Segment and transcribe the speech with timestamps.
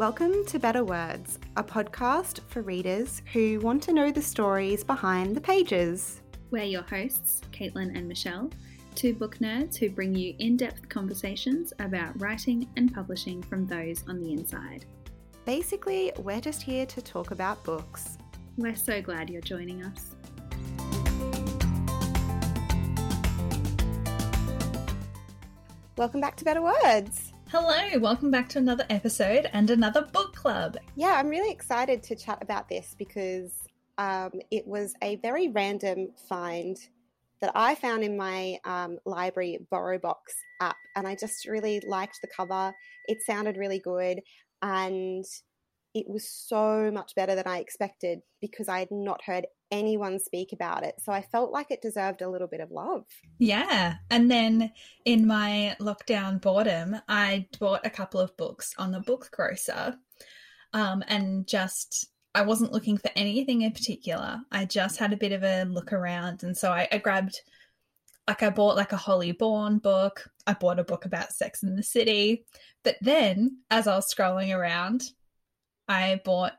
[0.00, 5.36] Welcome to Better Words, a podcast for readers who want to know the stories behind
[5.36, 6.22] the pages.
[6.50, 8.48] We're your hosts, Caitlin and Michelle,
[8.94, 14.02] two book nerds who bring you in depth conversations about writing and publishing from those
[14.08, 14.86] on the inside.
[15.44, 18.16] Basically, we're just here to talk about books.
[18.56, 20.16] We're so glad you're joining us.
[25.98, 27.34] Welcome back to Better Words.
[27.52, 30.76] Hello, welcome back to another episode and another book club.
[30.94, 33.50] Yeah, I'm really excited to chat about this because
[33.98, 36.76] um, it was a very random find
[37.40, 40.14] that I found in my um, library BorrowBox
[40.60, 42.72] app, and I just really liked the cover.
[43.08, 44.20] It sounded really good,
[44.62, 45.24] and
[45.92, 50.52] it was so much better than I expected because I had not heard anyone speak
[50.52, 50.94] about it.
[50.98, 53.04] So I felt like it deserved a little bit of love.
[53.38, 53.94] Yeah.
[54.10, 54.72] And then
[55.04, 59.96] in my lockdown boredom, I bought a couple of books on the book grocer.
[60.72, 64.40] Um, and just I wasn't looking for anything in particular.
[64.52, 67.40] I just had a bit of a look around and so I, I grabbed
[68.28, 70.30] like I bought like a Holly Bourne book.
[70.46, 72.44] I bought a book about Sex in the City.
[72.84, 75.02] But then as I was scrolling around,
[75.88, 76.52] I bought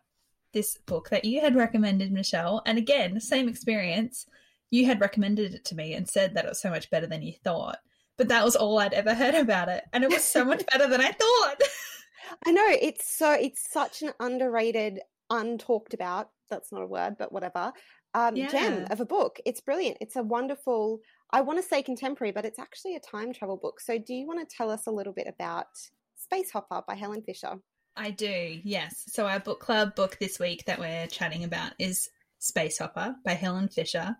[0.53, 2.61] this book that you had recommended, Michelle.
[2.65, 4.25] And again, same experience.
[4.69, 7.21] You had recommended it to me and said that it was so much better than
[7.21, 7.79] you thought.
[8.17, 9.83] But that was all I'd ever heard about it.
[9.93, 11.61] And it was so much better than I thought.
[12.45, 12.67] I know.
[12.67, 14.99] It's so, it's such an underrated,
[15.31, 17.73] untalked about, that's not a word, but whatever,
[18.13, 18.49] um, yeah.
[18.49, 19.39] gem of a book.
[19.45, 19.97] It's brilliant.
[20.01, 20.99] It's a wonderful,
[21.31, 23.79] I want to say contemporary, but it's actually a time travel book.
[23.79, 25.67] So do you want to tell us a little bit about
[26.15, 27.59] Space Hopper by Helen Fisher?
[27.95, 29.03] I do, yes.
[29.07, 33.33] So our book club book this week that we're chatting about is Space Hopper by
[33.33, 34.15] Helen Fisher.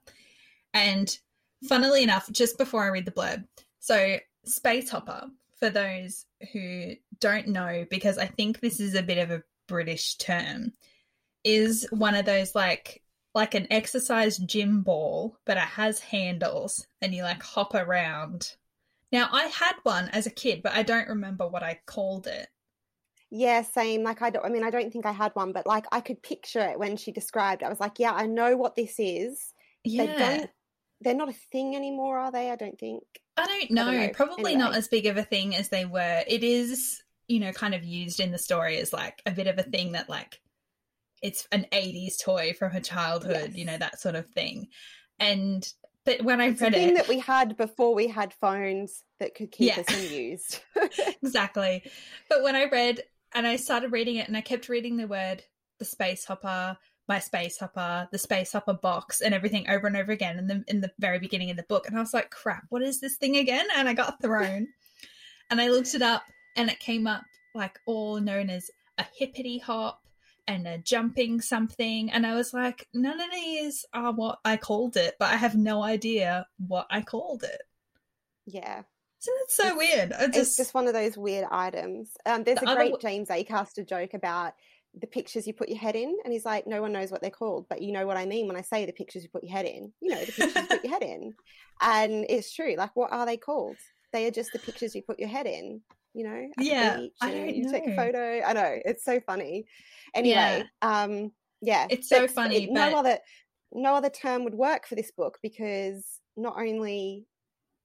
[0.73, 1.17] And
[1.67, 3.45] funnily enough, just before I read the blurb,
[3.80, 5.27] so Space Hopper,
[5.58, 10.15] for those who don't know, because I think this is a bit of a British
[10.15, 10.73] term,
[11.43, 13.02] is one of those like
[13.33, 18.55] like an exercise gym ball, but it has handles and you like hop around.
[19.11, 22.48] Now I had one as a kid, but I don't remember what I called it.
[23.31, 24.03] Yeah, same.
[24.03, 24.45] Like I don't.
[24.45, 26.97] I mean, I don't think I had one, but like I could picture it when
[26.97, 27.64] she described.
[27.64, 29.53] I was like, yeah, I know what this is.
[29.86, 30.05] Yeah.
[30.05, 30.49] They don't.
[30.99, 32.52] They're not a thing anymore, are they?
[32.52, 33.03] I don't think.
[33.37, 33.87] I don't know.
[33.87, 34.09] I don't know.
[34.09, 34.59] Probably anyway.
[34.59, 36.23] not as big of a thing as they were.
[36.27, 39.58] It is, you know, kind of used in the story as like a bit of
[39.58, 40.39] a thing that like
[41.23, 43.55] it's an 80s toy from her childhood, yes.
[43.55, 44.67] you know, that sort of thing.
[45.20, 45.67] And
[46.03, 49.03] but when I read it's read thing it, that we had before we had phones
[49.20, 49.83] that could keep yeah.
[49.87, 50.61] us amused.
[51.23, 51.83] exactly.
[52.27, 53.02] But when I read
[53.33, 55.43] and I started reading it and I kept reading the word
[55.80, 56.77] the space hopper,
[57.08, 60.64] my space hopper, the space hopper box, and everything over and over again in the
[60.67, 61.87] in the very beginning of the book.
[61.87, 63.65] And I was like, crap, what is this thing again?
[63.75, 64.67] And I got thrown.
[65.49, 66.23] and I looked it up
[66.55, 70.02] and it came up like all known as a hippity hop
[70.47, 72.11] and a jumping something.
[72.11, 75.55] And I was like, none of these are what I called it, but I have
[75.55, 77.61] no idea what I called it.
[78.45, 78.83] Yeah.
[79.21, 80.09] Isn't it so it's, weird?
[80.33, 80.37] Just...
[80.37, 82.09] It's just one of those weird items.
[82.26, 83.02] Um, there's the a great other...
[83.02, 84.54] James Acaster joke about
[84.99, 87.30] the pictures you put your head in, and he's like, "No one knows what they're
[87.30, 89.54] called, but you know what I mean when I say the pictures you put your
[89.54, 89.93] head in.
[90.02, 91.33] You know the pictures you put your head in,
[91.82, 92.76] and it's true.
[92.77, 93.77] Like, what are they called?
[94.11, 95.82] They are just the pictures you put your head in.
[96.14, 97.71] You know, yeah, I don't you know.
[97.71, 98.42] take a photo.
[98.45, 99.65] I know it's so funny.
[100.14, 101.03] Anyway, yeah.
[101.03, 102.64] um, yeah, it's so funny.
[102.64, 102.89] It, but...
[102.89, 103.17] No other,
[103.71, 106.05] no other term would work for this book because
[106.36, 107.27] not only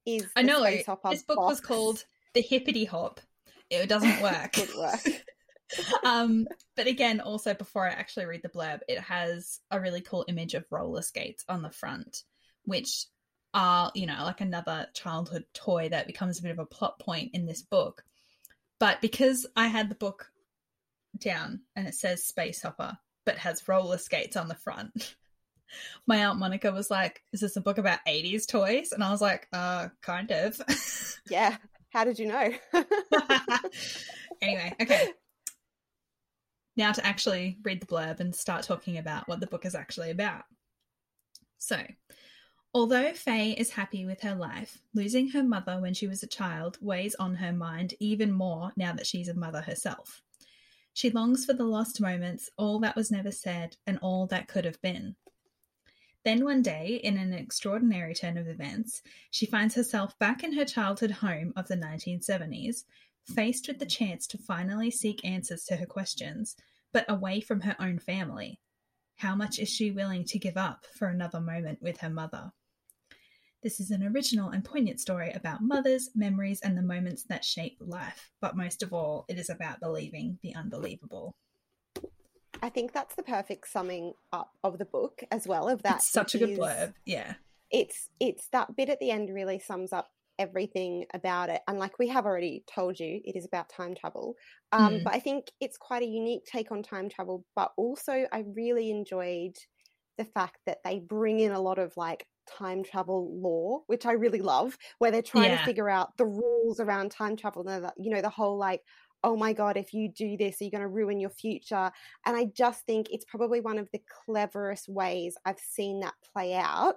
[0.06, 1.26] is I know this book box.
[1.28, 3.20] was called the Hippity Hop.
[3.68, 4.56] It doesn't work.
[4.58, 5.24] Would work.
[6.04, 6.46] um,
[6.76, 10.54] but again, also before I actually read the blurb, it has a really cool image
[10.54, 12.22] of roller skates on the front,
[12.64, 13.06] which
[13.54, 17.30] are you know like another childhood toy that becomes a bit of a plot point
[17.34, 18.04] in this book.
[18.78, 20.30] But because I had the book
[21.18, 25.16] down and it says Space Hopper, but has roller skates on the front
[26.06, 29.20] my aunt Monica was like, "Is this a book about '80s toys?" And I was
[29.20, 30.60] like, "Uh, kind of."
[31.30, 31.56] yeah.
[31.90, 32.52] How did you know?
[34.42, 35.12] anyway, okay.
[36.76, 40.10] Now to actually read the blurb and start talking about what the book is actually
[40.10, 40.42] about.
[41.56, 41.78] So,
[42.74, 46.76] although Faye is happy with her life, losing her mother when she was a child
[46.82, 50.20] weighs on her mind even more now that she's a mother herself.
[50.92, 54.64] She longs for the lost moments, all that was never said, and all that could
[54.64, 55.16] have been.
[56.26, 59.00] Then one day, in an extraordinary turn of events,
[59.30, 62.82] she finds herself back in her childhood home of the 1970s,
[63.22, 66.56] faced with the chance to finally seek answers to her questions,
[66.92, 68.58] but away from her own family.
[69.14, 72.50] How much is she willing to give up for another moment with her mother?
[73.62, 77.76] This is an original and poignant story about mothers, memories, and the moments that shape
[77.78, 78.32] life.
[78.40, 81.36] But most of all, it is about believing the unbelievable.
[82.62, 85.68] I think that's the perfect summing up of the book as well.
[85.68, 86.94] Of that, It's such a good is- blurb.
[87.04, 87.34] Yeah.
[87.70, 90.08] It's it's that bit at the end really sums up
[90.38, 91.62] everything about it.
[91.66, 94.36] And like we have already told you, it is about time travel.
[94.72, 95.04] Um, Mm.
[95.04, 97.44] But I think it's quite a unique take on time travel.
[97.56, 99.56] But also, I really enjoyed
[100.18, 104.12] the fact that they bring in a lot of like time travel law, which I
[104.12, 105.58] really love, where they're trying Yeah.
[105.58, 107.66] to figure out the rules around time travel.
[107.66, 108.82] And the- you know, the whole like,
[109.24, 111.90] oh my God, if you do this, are you going to ruin your future?
[112.24, 116.54] And I just think it's probably one of the cleverest ways I've seen that play
[116.54, 116.96] out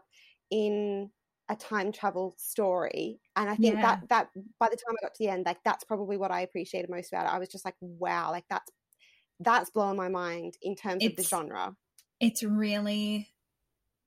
[0.51, 1.11] in
[1.49, 3.19] a time travel story.
[3.35, 3.81] And I think Yeah.
[3.81, 4.29] that that
[4.59, 7.11] by the time I got to the end, like that's probably what I appreciated most
[7.11, 7.33] about it.
[7.33, 8.71] I was just like, wow, like that's
[9.39, 11.75] that's blowing my mind in terms of the genre.
[12.19, 13.29] It's really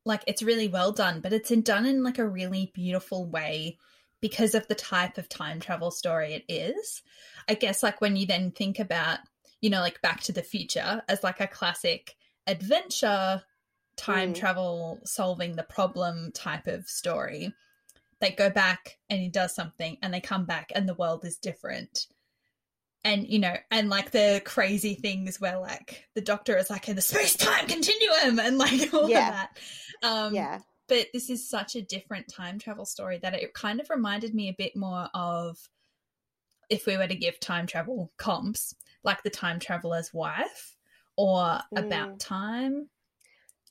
[0.04, 3.78] like it's really well done, but it's in, done in like a really beautiful way
[4.22, 7.02] because of the type of time travel story it is.
[7.48, 9.18] I guess like when you then think about,
[9.60, 12.14] you know, like Back to the Future as like a classic
[12.46, 13.42] adventure
[13.96, 14.38] time Mm.
[14.38, 17.52] travel solving the problem type of story.
[18.20, 21.36] They go back and he does something and they come back and the world is
[21.36, 22.06] different.
[23.04, 26.94] And you know, and like the crazy things where like the doctor is like in
[26.94, 29.28] the space time continuum and like all Yeah.
[29.28, 29.58] of that.
[30.04, 30.60] Um yeah.
[30.92, 34.50] But this is such a different time travel story that it kind of reminded me
[34.50, 35.56] a bit more of
[36.68, 40.76] if we were to give time travel comps, like the time traveler's wife
[41.16, 42.18] or about Mm.
[42.18, 42.90] time.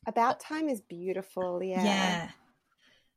[0.08, 1.84] About time is beautiful, yeah.
[1.86, 2.30] Yeah.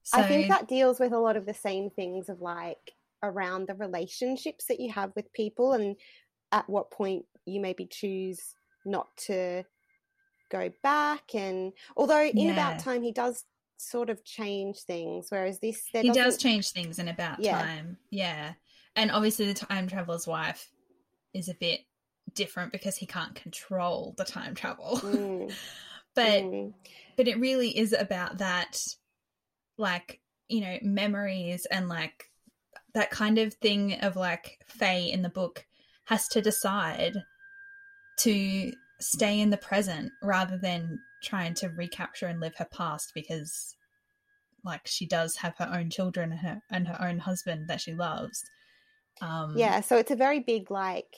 [0.03, 2.93] So, I think that deals with a lot of the same things of like
[3.23, 5.97] around the relationships that you have with people and
[6.53, 8.55] at what point you maybe choose
[8.85, 9.65] not to
[10.51, 12.53] go back and although in Yeah.
[12.53, 16.99] about time he does sort of change things whereas this he does doesn't- change things
[16.99, 17.61] in about Yeah.
[17.61, 17.99] time.
[18.11, 18.55] Yeah.
[18.97, 20.71] And obviously the time traveler's wife
[21.33, 21.81] is a bit
[22.35, 24.99] different because he can't control the time travel.
[25.03, 25.53] Mm,
[26.15, 26.73] but mm,
[27.17, 28.81] but it really is about that
[29.77, 32.31] like you know memories and like
[32.95, 35.67] that kind of thing of like faye in the book
[36.05, 37.15] has to decide
[38.19, 43.77] to stay in the present rather than trying to recapture and live her past because
[44.65, 47.93] like she does have her own children and her and her own husband that she
[47.93, 48.45] loves.
[49.21, 51.17] Um yeah so it's a very big like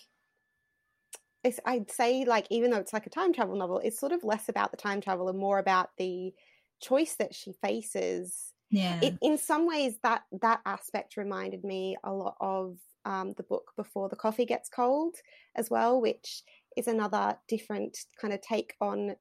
[1.43, 4.23] it's, i'd say like even though it's like a time travel novel it's sort of
[4.23, 6.35] less about the time travel and more about the
[6.81, 8.53] choice that she faces.
[8.71, 9.01] Yeah.
[9.01, 13.73] It, in some ways that that aspect reminded me a lot of um, the book
[13.77, 15.15] before the coffee gets cold
[15.55, 16.43] as well which
[16.77, 19.15] is another different kind of take on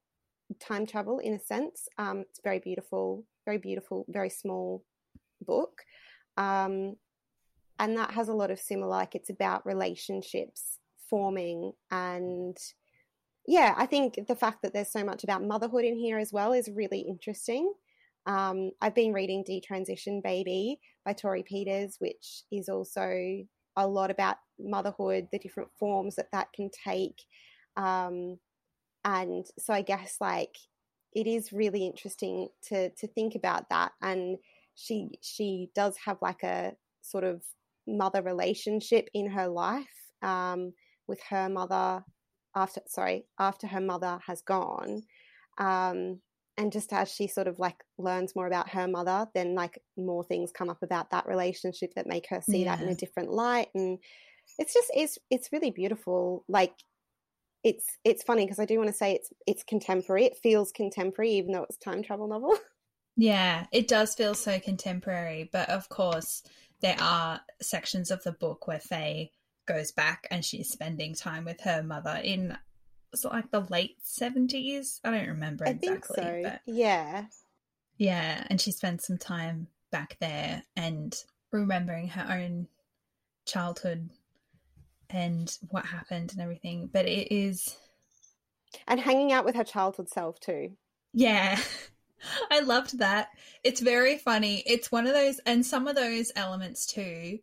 [0.60, 1.88] time travel in a sense.
[1.98, 4.84] Um, it's very beautiful very beautiful very small
[5.40, 5.82] book.
[6.36, 6.96] Um,
[7.78, 10.78] and that has a lot of similar like it's about relationships
[11.08, 12.56] forming and
[13.46, 16.52] yeah i think the fact that there's so much about motherhood in here as well
[16.52, 17.72] is really interesting.
[18.26, 23.08] Um, I've been reading Detransition Baby by Torrey Peters, which is also
[23.76, 27.22] a lot about motherhood, the different forms that that can take.
[27.76, 28.38] Um,
[29.06, 30.56] and so I guess like
[31.14, 33.92] it is really interesting to to think about that.
[34.02, 34.36] And
[34.74, 37.42] she she does have like a sort of
[37.86, 40.72] mother relationship in her life um,
[41.06, 42.04] with her mother
[42.54, 45.04] after sorry after her mother has gone.
[45.58, 46.20] Um,
[46.58, 50.24] and just as she sort of like learns more about her mother then like more
[50.24, 53.68] things come up about that relationship that make her see that in a different light
[53.74, 53.98] and
[54.58, 56.72] it's just it's it's really beautiful like
[57.64, 60.24] it's it's funny because i do want to say it's it's contemporary.
[60.24, 62.56] It feels contemporary even though it's a time travel novel.
[63.18, 66.42] Yeah, it does feel so contemporary, but of course,
[66.82, 69.30] there are sections of the book where Faye
[69.66, 72.56] goes back and she's spending time with her mother in
[73.10, 75.00] was it like the late seventies?
[75.02, 76.40] I don't remember exactly, so.
[76.42, 77.24] but yeah.
[77.96, 81.16] Yeah, and she spends some time back there and
[81.50, 82.68] remembering her own
[83.46, 84.10] childhood
[85.10, 86.88] and what happened and everything.
[86.92, 87.76] But it is
[88.86, 90.76] and hanging out with her childhood self too
[91.12, 91.58] Yeah.
[92.50, 93.28] I loved that.
[93.62, 94.62] It's very funny.
[94.66, 97.38] It's one of those, and some of those elements too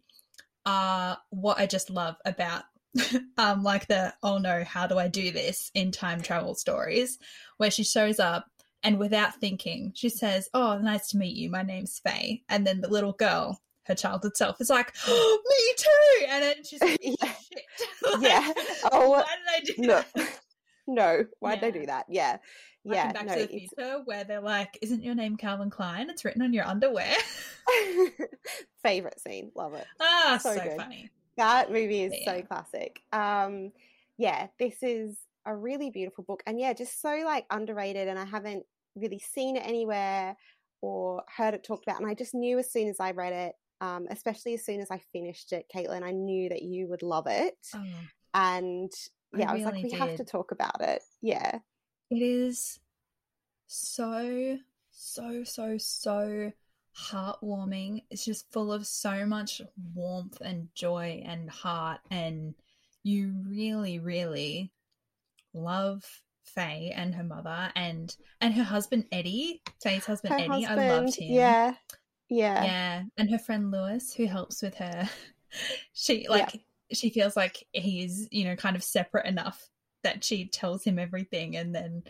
[0.66, 2.64] are what I just love about,
[3.38, 7.20] um, like the oh no, how do I do this in time travel stories,
[7.58, 8.48] where she shows up
[8.84, 11.50] and without thinking, she says, "Oh, nice to meet you.
[11.50, 15.74] My name's Faye," and then the little girl, her childhood self, is like, oh, "Me
[15.78, 17.34] too," and then she's like, Yeah.
[17.34, 17.64] "Shit,
[18.14, 18.54] Like, Yeah.
[18.92, 20.40] Oh, why did I do no that?"
[20.88, 22.38] no why'd they do that yeah
[22.86, 25.70] like yeah, Back no, to the it's Future, where they're like, "Isn't your name Calvin
[25.70, 26.10] Klein?
[26.10, 27.16] It's written on your underwear."
[28.84, 29.52] favorite scene.
[29.56, 29.86] Love it.
[30.02, 31.10] ah, so, So funny.
[31.38, 33.00] That movie is But so classic.
[33.12, 33.72] Um,
[34.18, 38.08] yeah, this is a really beautiful book, and yeah, just so like underrated.
[38.08, 40.36] And I haven't really seen it anywhere
[40.82, 42.02] or heard it talked about.
[42.02, 44.90] And I just knew as soon as I read it, um, especially as soon as
[44.90, 47.58] I finished it, Caitlin, I knew that you would love it.
[47.76, 47.84] Oh,
[48.34, 48.90] And
[49.38, 51.02] yeah, I, was like, really we have to talk about it.
[51.22, 51.60] Yeah,
[52.10, 52.80] it is
[53.68, 54.58] so,
[54.92, 56.52] so, so, so
[56.98, 58.04] heartwarming.
[58.10, 59.62] It's just full of so much
[59.94, 62.56] warmth and joy and heart, and
[63.04, 64.72] you really, really
[65.54, 66.06] love
[66.46, 69.62] Faye and her mother and and her husband Eddie.
[69.82, 70.64] Faye's husband her Eddie.
[70.64, 70.80] husband.
[70.80, 71.34] I loved him.
[71.34, 71.74] Yeah,
[72.30, 75.10] yeah, Yeah, and her friend Lewis, who helps with her.
[75.94, 76.30] She Yeah.
[76.32, 76.62] like
[76.92, 79.70] she feels like he is, you know kind of separate enough
[80.04, 82.04] that she tells him everything, and then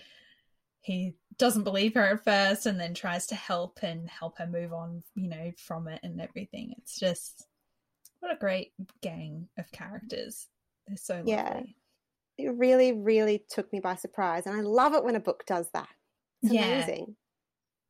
[0.82, 4.72] he doesn't believe her at first, and then tries to help and help her move
[4.72, 6.74] on, you know, from it and everything.
[6.78, 7.46] It's just
[8.22, 10.48] what a great gang of characters.
[10.88, 11.32] They're so lovely.
[11.32, 11.64] Yeah.
[12.38, 15.70] It really, really took me by surprise, and I love it when a book does
[15.74, 15.90] that.
[16.42, 16.86] It's Yeah.
[16.86, 17.16] amazing.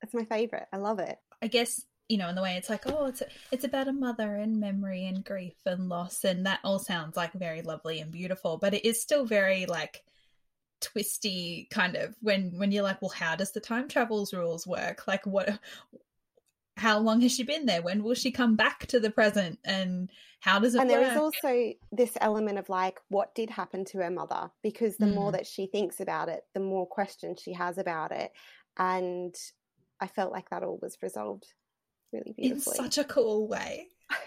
[0.01, 0.67] It's my favorite.
[0.73, 1.17] I love it.
[1.41, 4.35] I guess you know in the way it's like oh it's it's about a mother
[4.35, 8.57] and memory and grief and loss and that all sounds like very lovely and beautiful
[8.57, 10.03] but it is still very like
[10.83, 15.07] twisty kind of when when you're like well how does the time travels rules work?
[15.07, 15.59] Like what
[16.75, 17.81] how long has she been there?
[17.81, 19.59] When will she come back to the present?
[19.63, 23.49] And how does it and work there is also this element of like what did
[23.49, 24.51] happen to her mother?
[24.61, 25.33] Because the more Mm.
[25.33, 28.31] that she thinks about it the more questions she has about it.
[28.77, 29.35] And
[29.99, 31.53] i felt like that all was resolved
[32.13, 33.87] really in such a cool way.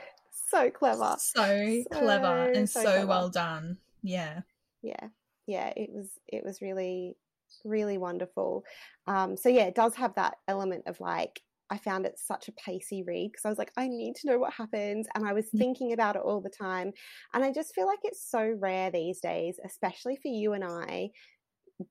[0.49, 1.17] So clever.
[1.19, 3.07] So clever and so so, clever.
[3.07, 3.79] well done.
[4.03, 4.43] Yeah.
[4.81, 5.09] Yeah.
[5.49, 7.17] Yeah it was it was really
[7.65, 8.63] really wonderful.
[9.09, 12.53] Um so yeah it does have that element of like i found it such a
[12.53, 15.47] pacey read because i was like i need to know what happens and i was
[15.57, 16.93] thinking about it all the time.
[17.35, 21.11] And i just feel like it's so rare these days especially for you and i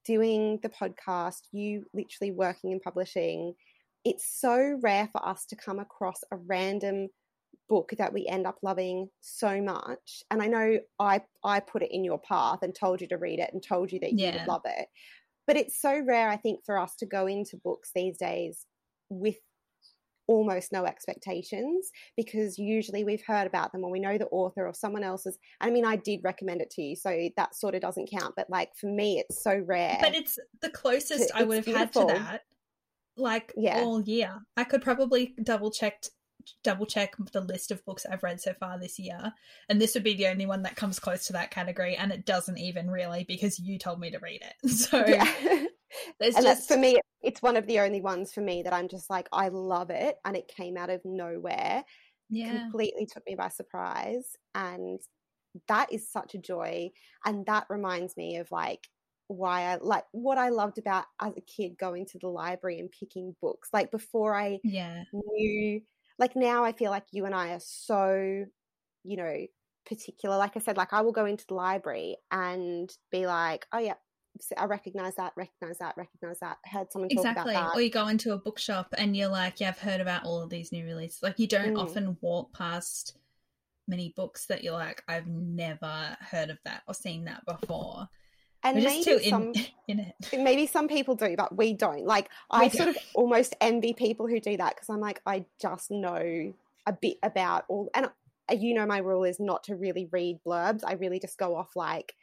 [0.04, 3.54] doing the podcast you literally working in publishing
[4.06, 7.08] it's so rare for us to come across a random
[7.68, 10.24] book that we end up loving so much.
[10.32, 13.40] And i know i i put it in your path and told you to read
[13.40, 14.34] it and told you that you Yeah.
[14.34, 14.88] would love it.
[15.48, 18.66] But it's so rare i think for us to go into books these days
[19.10, 19.38] with
[20.28, 24.74] almost no expectations because usually we've heard about them or we know the author or
[24.74, 25.38] someone else's.
[25.62, 28.50] I mean i did recommend it to you so that sort of doesn't count but
[28.50, 31.94] like for me it's so rare But it's the closest I it's would have had
[31.94, 32.42] to that,
[33.18, 33.82] like Yeah.
[33.82, 34.46] all year.
[34.58, 36.12] I could probably double checked,
[36.64, 39.34] double check the list of books I've read so far this year,
[39.70, 42.26] and this would be the only one that comes close to that category, and it
[42.26, 44.70] doesn't even really because you told me to read it.
[44.70, 45.26] So yeah
[46.20, 48.74] there's and that's just for me it's one of the only ones for me that
[48.74, 51.84] i'm just like i love it and it came out of nowhere
[52.30, 55.00] yeah, completely took me by surprise and
[55.68, 56.90] that is such a joy
[57.26, 58.88] and that reminds me of like
[59.28, 62.92] why I like what I loved about as a kid going to the library and
[62.92, 65.82] picking books like before I yeah, knew
[66.20, 68.46] like now I feel like you and I are so
[69.04, 69.46] you know
[69.88, 73.80] particular like I said like I will go into the library and be like oh
[73.80, 73.94] yeah
[74.58, 77.56] I recognize that recognize that recognize that heard someone talk exactly.
[77.56, 80.26] about that Or you go into a bookshop and you're like, yeah, I've heard about
[80.26, 81.24] all of these new releases.
[81.24, 81.80] Like you don't Mm.
[81.80, 83.16] often walk past
[83.88, 88.10] many books that you're like, I've never heard of that or seen that before.
[88.66, 90.16] And maybe some in, in it.
[90.38, 92.06] maybe some people do, but we don't.
[92.06, 95.46] Like I We sort of almost envy people who do that because I'm like, I
[95.62, 96.54] just know
[96.88, 98.10] a bit about all, and
[98.52, 100.82] you know, my rule is not to really read blurbs.
[100.86, 102.14] I really just go off like,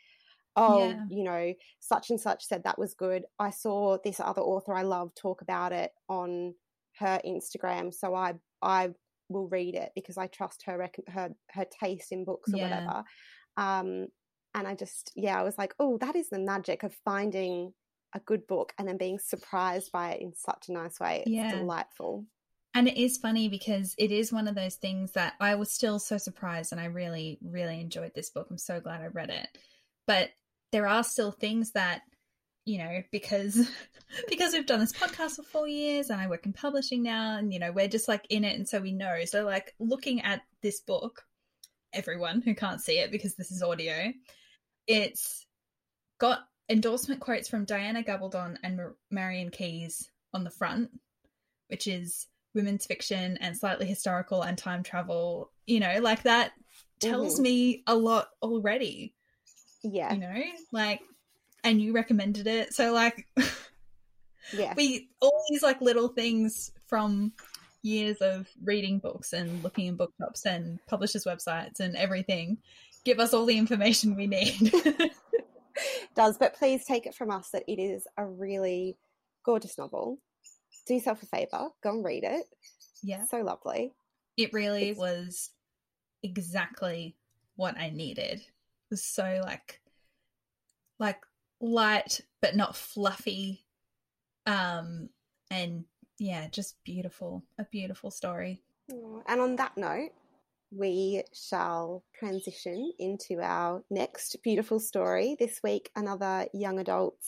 [0.57, 1.05] oh, Yeah.
[1.09, 3.25] you know, such and such said that was good.
[3.39, 6.55] I saw this other author I love talk about it on
[6.99, 8.91] her Instagram, so I I
[9.29, 12.65] will read it because I trust her her her taste in books or Yeah.
[12.65, 13.05] whatever.
[13.57, 14.09] Um,
[14.55, 17.73] and I just yeah, I was like, oh, that is the magic of finding
[18.15, 21.21] a good book and then being surprised by it in such a nice way.
[21.21, 21.59] It's Yeah.
[21.59, 22.27] delightful.
[22.75, 25.99] And it is funny because it is one of those things that I was still
[25.99, 28.49] so surprised and I really, really enjoyed this book.
[28.51, 29.47] I'm so glad I read it.
[30.07, 30.31] But
[30.73, 32.03] there are still things that,
[32.65, 33.67] you know, because
[34.29, 37.53] because we've done this podcast for four years and I work in publishing now and
[37.53, 39.25] you know, we're just like in it and so we know.
[39.25, 41.23] So like looking at this book,
[41.93, 44.13] everyone who can't see it because this is audio,
[44.87, 45.47] it's
[46.19, 50.91] got endorsement quotes from Diana Gabaldon and Mar- Marian Keyes on the front,
[51.69, 56.53] which is women's fiction and slightly historical and time travel, you know, like that
[57.01, 57.43] tells Mhm.
[57.43, 59.15] me a lot already,
[59.83, 60.13] Yeah.
[60.13, 61.01] you know, like,
[61.65, 62.75] and you recommended it.
[62.75, 63.27] So, like,
[64.53, 64.75] Yeah.
[64.77, 67.33] We all these like little things from
[67.83, 72.59] years of reading books and looking in bookshops and publishers' websites and everything
[73.05, 74.73] give us all the information we need.
[76.15, 78.97] does, but please take it from us that it is a really
[79.45, 80.19] gorgeous novel.
[80.87, 82.45] Do yourself a favor, go and read it.
[83.03, 83.25] yeah.
[83.27, 83.93] So lovely.
[84.37, 85.51] It really It's- was
[86.23, 87.17] exactly
[87.57, 88.39] what I needed.
[88.41, 89.81] It was so like
[90.99, 91.21] like
[91.61, 93.65] light but not fluffy.
[94.47, 95.09] Um
[95.51, 95.85] and
[96.19, 97.43] yeah, just beautiful.
[97.59, 98.61] A beautiful story.
[98.89, 100.11] And on that note,
[100.75, 105.37] we shall transition into our next beautiful story.
[105.39, 107.19] This week, another young adult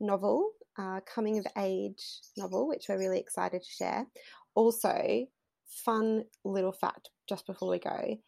[0.00, 4.06] novel, uh, coming of age novel, which we're really excited to share.
[4.54, 5.26] Also,
[5.66, 8.18] fun little fact just before we go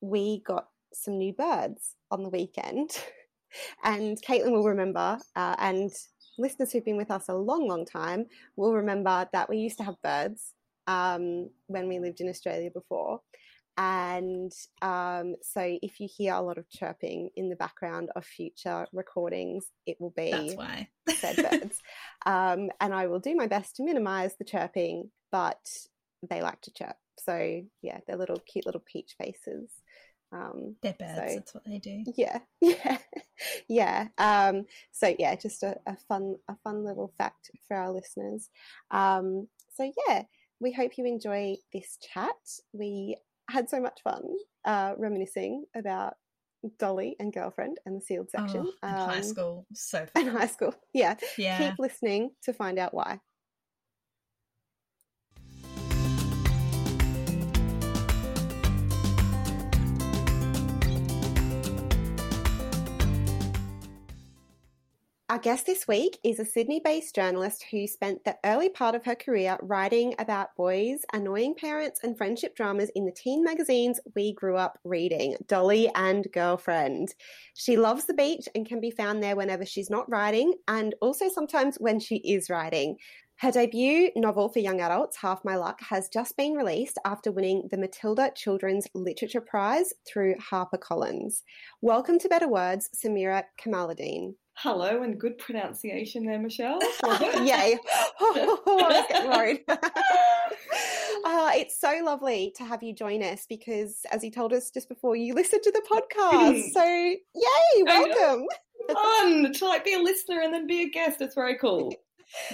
[0.00, 2.90] we got some new birds on the weekend.
[3.82, 5.90] And Caitlin will remember, uh, and
[6.36, 9.84] listeners who've been with us a long, long time will remember that we used to
[9.84, 10.52] have birds
[10.86, 13.22] um, when we lived in Australia before.
[13.78, 18.88] And um, so, if you hear a lot of chirping in the background of future
[18.92, 20.88] recordings, it will be That's why.
[21.16, 21.78] said birds.
[22.26, 25.60] Um, and I will do my best to minimize the chirping, but
[26.28, 26.96] they like to chirp.
[27.24, 29.70] So, yeah, they're little cute little peach faces.
[30.32, 32.02] Um, They're birds, So- that's what they do.
[32.16, 32.98] yeah, yeah,
[33.68, 34.08] yeah.
[34.18, 38.50] Um, so yeah, just a, a fun, a fun little fact for our listeners.
[38.90, 40.24] Um, so yeah,
[40.60, 42.34] we hope you enjoy this chat.
[42.72, 43.16] We
[43.48, 44.22] had so much fun
[44.64, 46.14] uh, reminiscing about
[46.78, 49.66] Dolly and girlfriend and the sealed section Oh, and high um, school.
[49.74, 50.36] So and fun.
[50.36, 50.74] high school.
[50.92, 51.70] Yeah, Yeah.
[51.70, 53.20] keep listening to find out why.
[65.30, 69.04] Our guest this week is a Sydney based journalist who spent the early part of
[69.04, 74.32] her career writing about boys, annoying parents, and friendship dramas in the teen magazines we
[74.32, 77.14] grew up reading, Dolly and Girlfriend.
[77.52, 81.28] She loves the beach and can be found there whenever she's not writing, and also
[81.28, 82.96] sometimes when she is writing.
[83.40, 87.68] Her debut novel for young adults, Half My Luck, has just been released after winning
[87.70, 91.42] the Matilda Children's Literature Prize through HarperCollins.
[91.80, 94.34] Welcome to Better Words, Samira Kamaluddin.
[94.54, 96.80] Hello and good pronunciation there, Michelle.
[97.04, 97.78] Yay.
[98.20, 99.60] I was getting worried.
[99.68, 104.88] uh, it's so lovely to have you join us because, as you told us just
[104.88, 106.72] before, you listened to the podcast.
[106.72, 108.46] So, yay, welcome.
[108.92, 111.20] Fun to like be a listener and then be a guest.
[111.20, 111.94] It's very cool.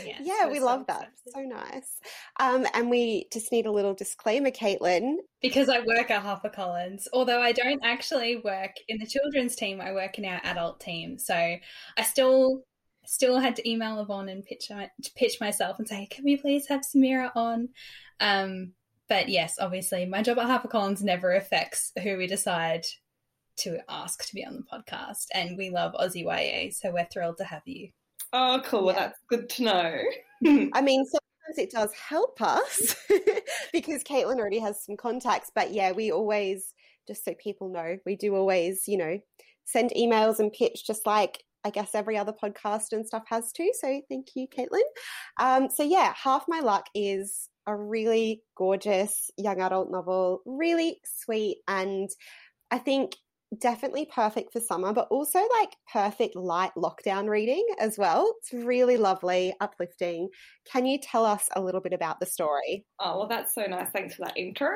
[0.05, 1.11] Yes, yeah, we're so love that.
[1.27, 1.51] excited.
[1.51, 2.01] So nice.
[2.41, 5.17] Um, and we just need a little disclaimer, Caitlin.
[5.43, 9.93] Because I work at HarperCollins, although I don't actually work in the children's team, I
[9.93, 11.19] work in our adult team.
[11.19, 12.63] So I still
[13.07, 16.69] still had to email Yvonne and pitch my, pitch myself and say, "Can we please
[16.69, 17.69] have Samira on?"
[18.21, 18.73] Um,
[19.09, 22.85] but yes, obviously, my job at HarperCollins never affects who we decide
[23.57, 27.39] to ask to be on the podcast, and we love Aussie YA, so we're thrilled
[27.39, 27.91] to have you.
[28.35, 28.87] Oh, cool.
[28.87, 29.01] Well, Yeah.
[29.07, 30.01] that's good to know.
[30.75, 32.97] I mean, sometimes it does help us
[33.73, 35.51] because Caitlin already has some contacts.
[35.55, 36.75] But yeah, we always,
[37.07, 39.19] just so people know, we do always, you know,
[39.65, 43.71] send emails and pitch just like I guess every other podcast and stuff has too.
[43.81, 44.83] So thank you, Caitlin.
[45.41, 51.59] Um, so yeah, Half My Luck is a really gorgeous young adult novel, really sweet,
[51.67, 52.11] and
[52.71, 53.17] I think
[53.61, 58.35] definitely perfect for summer, but also like perfect light lockdown reading as well.
[58.39, 60.29] It's really lovely, uplifting.
[60.71, 62.85] Can you tell us a little bit about the story?
[62.99, 63.89] Oh, well, that's so nice.
[63.91, 64.75] Thanks for that intro.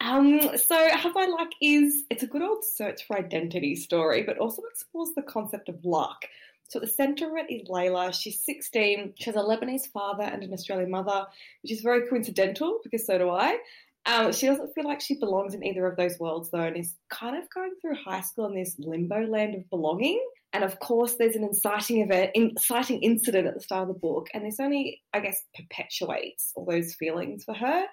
[0.00, 4.38] Um, so, Half My Luck is it's a good old search for identity story, but
[4.38, 6.24] also explores the concept of luck.
[6.68, 8.14] So, at the centre of it is Layla.
[8.14, 9.14] She's 16.
[9.18, 11.26] She has a Lebanese father and an Australian mother,
[11.62, 13.58] which is very coincidental because so do I.
[14.06, 16.96] Um, she doesn't feel like she belongs in either of those worlds, though, and is
[17.10, 20.24] kind of going through high school in this limbo land of belonging.
[20.52, 24.28] And of course, there's an inciting event, inciting incident at the start of the book,
[24.34, 27.84] and this only, I guess, perpetuates all those feelings for her.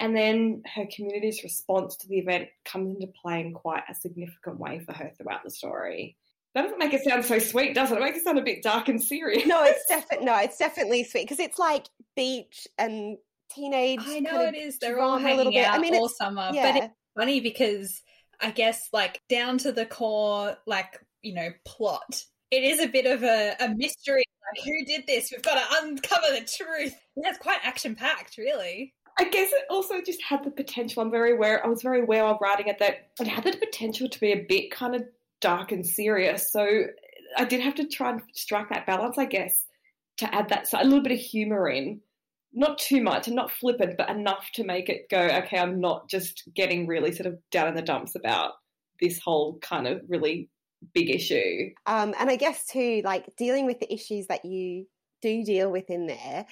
[0.00, 4.60] And then her community's response to the event comes into play in quite a significant
[4.60, 6.16] way for her throughout the story.
[6.54, 7.98] That doesn't make it sound so sweet, does it?
[7.98, 9.46] It makes it sound a bit dark and serious.
[9.46, 13.18] No, it's definitely no, it's definitely sweet because it's like beach and
[13.54, 14.00] teenage.
[14.04, 14.78] I know it is.
[14.78, 15.68] They're all drama a little hanging bit.
[15.68, 16.72] out I mean, all summer, yeah.
[16.72, 18.02] but it's funny because
[18.40, 22.24] I guess like down to the core, like you know, plot.
[22.50, 24.24] It is a bit of a, a mystery.
[24.56, 25.30] Like, who did this?
[25.30, 26.94] We've got to uncover the truth.
[27.16, 28.94] Yeah, it's quite action packed, really.
[29.18, 31.02] I guess it also just had the potential.
[31.02, 31.64] I'm very aware.
[31.64, 34.46] I was very aware while writing it that it had the potential to be a
[34.48, 35.04] bit kind of
[35.40, 36.52] dark and serious.
[36.52, 36.84] So
[37.36, 39.64] I did have to try and strike that balance, I guess,
[40.18, 42.00] to add that so a little bit of humor in.
[42.52, 46.08] Not too much and not flippant, but enough to make it go, okay, I'm not
[46.08, 48.52] just getting really sort of down in the dumps about
[49.00, 50.48] this whole kind of really
[50.94, 51.70] big issue.
[51.86, 54.86] Um, and I guess too, like dealing with the issues that you
[55.22, 56.46] do deal with in there,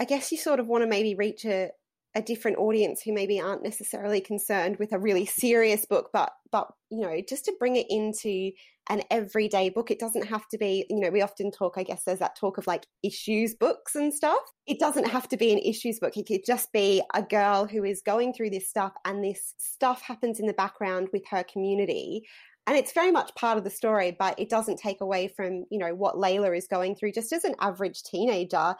[0.00, 1.70] I guess you sort of want to maybe reach a,
[2.14, 6.68] a different audience who maybe aren't necessarily concerned with a really serious book, but but
[6.90, 8.52] you know, just to bring it into
[8.88, 9.90] an everyday book.
[9.90, 12.58] It doesn't have to be, you know, we often talk, I guess there's that talk
[12.58, 14.40] of like issues books and stuff.
[14.66, 16.16] It doesn't have to be an issues book.
[16.16, 20.02] It could just be a girl who is going through this stuff and this stuff
[20.02, 22.22] happens in the background with her community
[22.66, 25.78] and it's very much part of the story but it doesn't take away from you
[25.78, 28.74] know what layla is going through just as an average teenager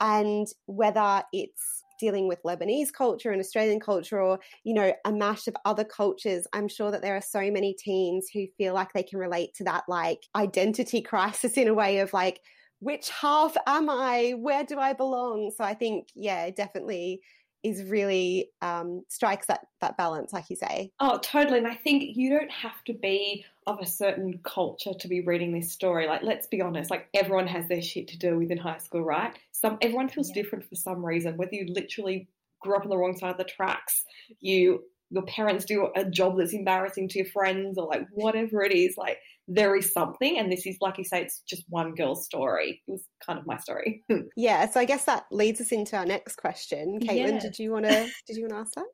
[0.00, 5.46] and whether it's dealing with lebanese culture and australian culture or you know a mash
[5.46, 9.02] of other cultures i'm sure that there are so many teens who feel like they
[9.02, 12.40] can relate to that like identity crisis in a way of like
[12.80, 14.34] which half am i?
[14.36, 15.50] Where do i belong?
[15.56, 17.20] So i think yeah definitely
[17.64, 20.92] is really um, strikes that that balance, like you say.
[21.00, 21.58] Oh, totally.
[21.58, 25.52] And I think you don't have to be of a certain culture to be reading
[25.52, 26.06] this story.
[26.06, 26.90] Like, let's be honest.
[26.90, 29.36] Like, everyone has their shit to deal with in high school, right?
[29.52, 30.42] Some everyone feels yeah.
[30.42, 31.36] different for some reason.
[31.36, 32.28] Whether you literally
[32.60, 34.04] grew up on the wrong side of the tracks,
[34.40, 38.72] you your parents do a job that's embarrassing to your friends, or like whatever it
[38.72, 38.96] is.
[38.98, 42.82] Like, there is something, and this is like you say, it's just one girl's story.
[42.88, 44.02] It was kind of my story.
[44.36, 46.98] yeah, so I guess that leads us into our next question.
[47.00, 47.38] Caitlin, yeah.
[47.38, 48.86] did you want to did you want to ask that?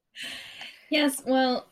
[0.91, 1.23] Yes.
[1.25, 1.67] Well,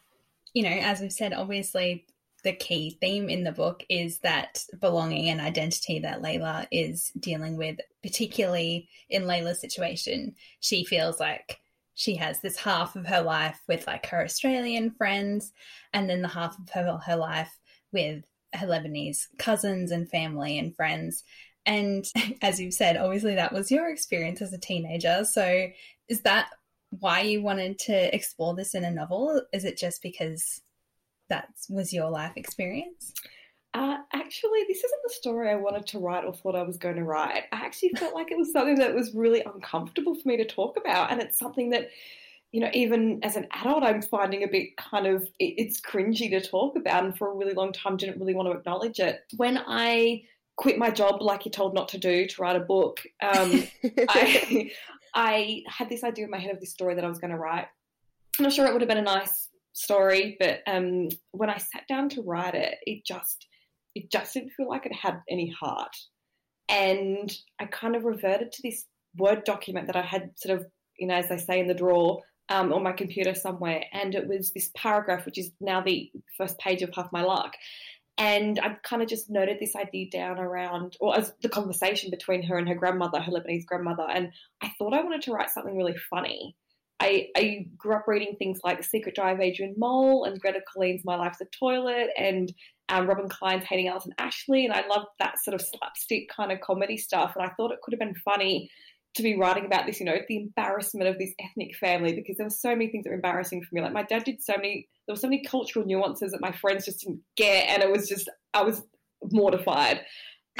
[0.54, 2.06] you know, as we've said, obviously
[2.44, 7.56] the key theme in the book is that belonging and identity that Layla is dealing
[7.56, 10.36] with, particularly in Layla's situation.
[10.60, 11.58] She feels like
[11.98, 15.52] she has this half of her life with like her Australian friends,
[15.92, 17.52] and then the half of her, her life
[17.92, 21.24] with her Lebanese cousins and family and friends.
[21.66, 22.06] And
[22.42, 25.24] as you've said, obviously that was your experience as a teenager.
[25.24, 25.66] So
[26.08, 26.50] is that
[26.90, 29.42] why you wanted to explore this in a novel?
[29.52, 30.60] Is it just because
[31.28, 33.12] that was your life experience?
[33.74, 36.96] Uh, actually, this isn't the story I wanted to write or thought I was going
[36.96, 37.44] to write.
[37.52, 40.76] I actually felt like it was something that was really uncomfortable for me to talk
[40.76, 41.12] about.
[41.12, 41.90] And it's something that
[42.52, 46.40] you know, even as an adult, I'm finding a bit kind of it's cringy to
[46.40, 49.20] talk about, and for a really long time, didn't really want to acknowledge it.
[49.36, 50.22] When I
[50.56, 53.64] quit my job, like you're told not to do, to write a book, um,
[54.08, 54.70] I,
[55.14, 57.36] I had this idea in my head of this story that I was going to
[57.36, 57.66] write.
[58.38, 61.86] I'm not sure it would have been a nice story, but um, when I sat
[61.86, 63.46] down to write it, it just
[63.98, 65.96] it just didn't feel like it had any heart,
[66.68, 68.84] and I kind of reverted to this
[69.16, 70.66] word document that I had sort of,
[70.98, 74.28] you know, as they say in the drawer, um, on my computer somewhere, and it
[74.28, 77.54] was this paragraph, which is now the first page of Half My Luck.
[78.16, 82.42] And I kind of just noted this idea down around, or as the conversation between
[82.42, 84.06] her and her grandmother, her Lebanese grandmother.
[84.08, 86.56] And I thought I wanted to write something really funny.
[87.00, 90.60] I, I grew up reading things like The Secret Diary of Adrian Mole and Greta
[90.72, 92.52] Colleen's My Life's a Toilet and
[92.88, 94.64] um, Robin Klein's Hating Alison Ashley.
[94.64, 97.34] And I loved that sort of slapstick kind of comedy stuff.
[97.36, 98.70] And I thought it could have been funny
[99.14, 102.46] to be writing about this, you know, the embarrassment of this ethnic family because there
[102.46, 103.80] were so many things that were embarrassing for me.
[103.80, 106.84] Like my dad did so many, there were so many cultural nuances that my friends
[106.84, 108.82] just didn't get, and it was just I was
[109.22, 110.00] mortified.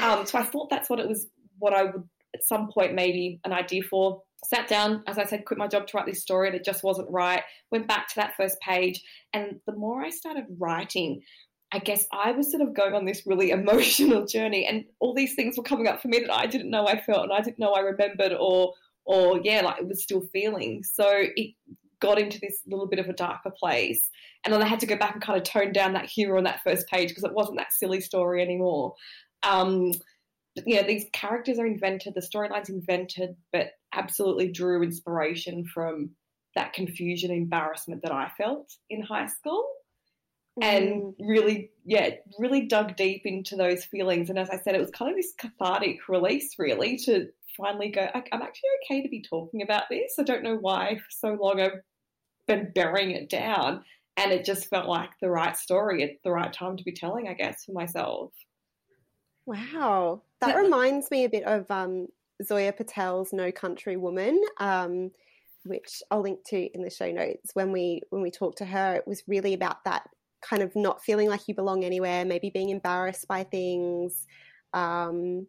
[0.01, 3.41] Um, so I thought that's what it was, what I would at some point maybe
[3.43, 4.21] an idea for.
[4.45, 6.83] Sat down, as I said, quit my job to write this story, and it just
[6.83, 7.43] wasn't right.
[7.71, 11.21] Went back to that first page, and the more I started writing,
[11.71, 15.35] I guess I was sort of going on this really emotional journey, and all these
[15.35, 17.59] things were coming up for me that I didn't know I felt and I didn't
[17.59, 18.73] know I remembered, or
[19.05, 20.83] or yeah, like it was still feeling.
[20.83, 21.55] So it
[21.99, 24.09] got into this little bit of a darker place,
[24.43, 26.45] and then I had to go back and kind of tone down that humor on
[26.45, 28.95] that first page because it wasn't that silly story anymore.
[29.43, 29.91] Um,
[30.65, 36.11] you know, these characters are invented, the storyline's invented, but absolutely drew inspiration from
[36.55, 39.65] that confusion, embarrassment that I felt in high school
[40.61, 41.13] and mm.
[41.19, 44.29] really, yeah, really dug deep into those feelings.
[44.29, 48.07] And as I said, it was kind of this cathartic release, really, to finally go,
[48.13, 50.13] I'm actually okay to be talking about this.
[50.19, 51.79] I don't know why for so long I've
[52.47, 53.83] been burying it down.
[54.17, 57.29] And it just felt like the right story at the right time to be telling,
[57.29, 58.33] I guess, for myself.
[59.45, 60.23] Wow.
[60.41, 62.07] That reminds me a bit of um,
[62.43, 64.41] Zoya Patel's No Country Woman.
[64.59, 65.11] Um,
[65.65, 67.51] which I'll link to in the show notes.
[67.53, 70.07] When we when we talked to her, it was really about that
[70.41, 74.25] kind of not feeling like you belong anywhere, maybe being embarrassed by things.
[74.73, 75.47] Um,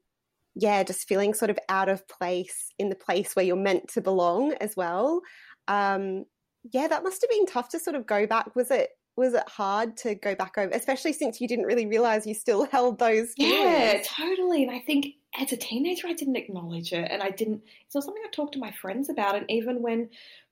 [0.54, 4.00] yeah, just feeling sort of out of place in the place where you're meant to
[4.00, 5.20] belong as well.
[5.68, 6.24] Um,
[6.72, 8.54] yeah, that must have been tough to sort of go back.
[8.56, 12.26] Was it was it hard to go back over, especially since you didn't really realize
[12.26, 13.32] you still held those?
[13.34, 13.64] Feelings?
[13.64, 14.64] Yeah, totally.
[14.64, 15.06] And I think
[15.38, 17.62] as a teenager, I didn't acknowledge it, and I didn't.
[17.86, 19.36] It's not something I talked to my friends about.
[19.36, 20.10] And even when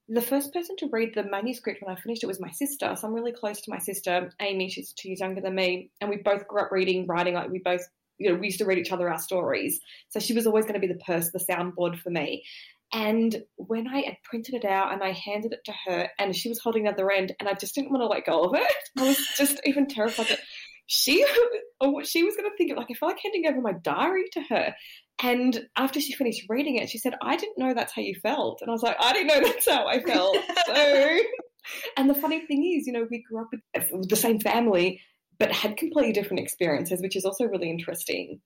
[0.09, 2.95] the first person to read the manuscript when I finished it was my sister.
[2.97, 4.71] So I'm really close to my sister, Amy.
[4.71, 7.35] She's two years younger than me, and we both grew up reading, writing.
[7.35, 7.83] Like we both,
[8.19, 9.81] you know, we used to read each other our stories.
[10.09, 12.45] So she was always going to be the person, the soundboard for me.
[12.93, 16.49] And when I had printed it out and I handed it to her, and she
[16.49, 18.73] was holding the other end, and I just didn't want to let go of it.
[18.99, 20.41] I was just even terrified that
[20.89, 21.25] she,
[21.81, 24.25] or she was going to think of like I felt like handing over my diary
[24.33, 24.75] to her.
[25.23, 28.63] And after she finished reading it, she said, I didn't know that's how you felt.
[28.63, 30.37] And I was like, I didn't know that's how I felt.
[30.67, 31.19] so,
[31.97, 35.01] and the funny thing is, you know, we grew up with the same family,
[35.39, 38.41] but had completely different experiences, which is also really interesting.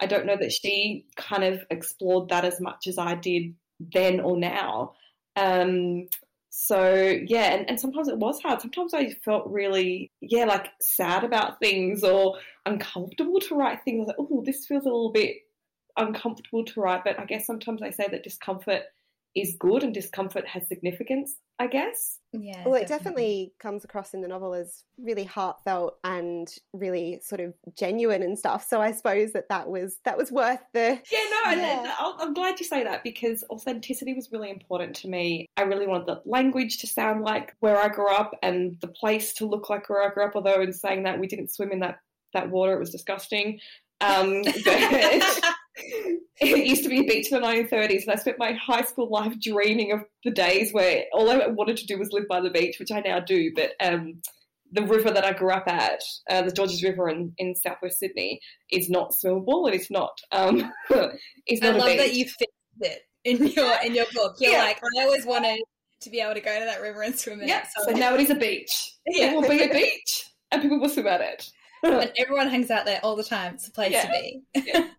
[0.00, 4.20] I don't know that she kind of explored that as much as I did then
[4.20, 4.92] or now.
[5.36, 6.06] Um,
[6.56, 8.60] so yeah, and, and sometimes it was hard.
[8.60, 14.06] Sometimes I felt really, yeah, like sad about things or uncomfortable to write things.
[14.06, 15.38] Like, oh, this feels a little bit
[15.96, 18.82] uncomfortable to write, but I guess sometimes I say that discomfort
[19.34, 22.20] is good and discomfort has significance, I guess.
[22.32, 22.62] Yeah.
[22.64, 27.54] Well, it definitely comes across in the novel as really heartfelt and really sort of
[27.76, 28.66] genuine and stuff.
[28.68, 31.94] So I suppose that that was that was worth the Yeah, no, yeah.
[31.98, 35.46] I'm glad you say that because authenticity was really important to me.
[35.56, 39.32] I really wanted the language to sound like where I grew up and the place
[39.34, 41.80] to look like where I grew up, although in saying that we didn't swim in
[41.80, 41.98] that
[42.32, 43.58] that water, it was disgusting.
[44.00, 44.64] Um, but
[46.40, 49.08] it used to be a beach in the 1930s, and I spent my high school
[49.10, 52.50] life dreaming of the days where all I wanted to do was live by the
[52.50, 53.52] beach, which I now do.
[53.54, 54.20] But um,
[54.72, 58.40] the river that I grew up at, uh, the Georges River in, in southwest Sydney,
[58.70, 60.16] is not swimmable, and it's not.
[60.32, 60.72] Um,
[61.46, 64.36] it's not I love that you fixed it in your in your book.
[64.38, 64.62] You're yeah.
[64.62, 65.60] like, I always wanted
[66.02, 67.62] to be able to go to that river and swim in yeah.
[67.62, 67.68] it.
[67.76, 68.92] So, so now it is a beach.
[69.06, 69.32] Yeah.
[69.32, 71.50] It will be a beach, and people will swim at it.
[71.82, 73.56] and everyone hangs out there all the time.
[73.56, 74.06] It's a place yeah.
[74.06, 74.90] to be.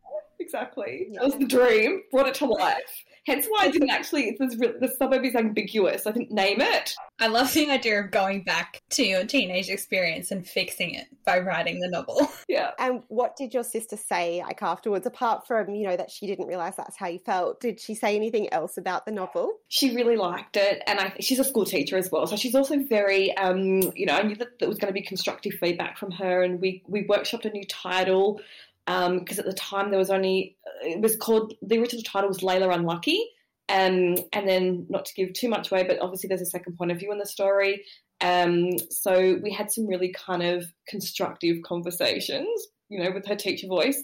[0.53, 1.07] Yeah exactly.
[1.09, 1.19] Yeah.
[1.19, 2.01] That was the dream.
[2.11, 3.05] Brought it to life.
[3.25, 4.37] Hence why I didn't actually.
[4.39, 6.05] The suburb is ambiguous.
[6.05, 6.93] I didn't name it.
[7.19, 11.39] I love the idea of going back to your teenage experience and fixing it by
[11.39, 12.31] writing the novel.
[12.47, 12.71] Yeah.
[12.77, 15.05] And what did your sister say like afterwards?
[15.05, 18.15] Apart from you know that she didn't realize that's how you felt, did she say
[18.15, 19.57] anything else about the novel?
[19.67, 22.77] She really liked it, and I, she's a school teacher as well, so she's also
[22.83, 23.35] very.
[23.37, 26.43] Um, you know, I knew that there was going to be constructive feedback from her,
[26.43, 28.39] and we we workshopped a new title
[28.85, 32.39] because um, at the time there was only it was called the original title was
[32.39, 33.19] Layla Unlucky,
[33.69, 36.91] um, and then not to give too much away, but obviously there's a second point
[36.91, 37.83] of view in the story.
[38.21, 42.47] Um, so we had some really kind of constructive conversations,
[42.89, 44.03] you know, with her teacher voice.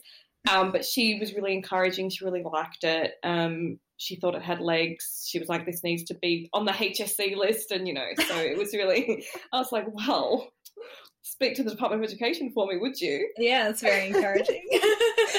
[0.52, 2.10] Um, but she was really encouraging.
[2.10, 3.14] She really liked it.
[3.24, 5.28] Um, she thought it had legs.
[5.30, 8.38] She was like, "This needs to be on the HSC list," and you know, so
[8.38, 9.24] it was really.
[9.54, 10.52] I was like, "Well,
[11.32, 13.30] speak to the Department of Education for me, would you?
[13.38, 14.64] Yeah, that's very encouraging.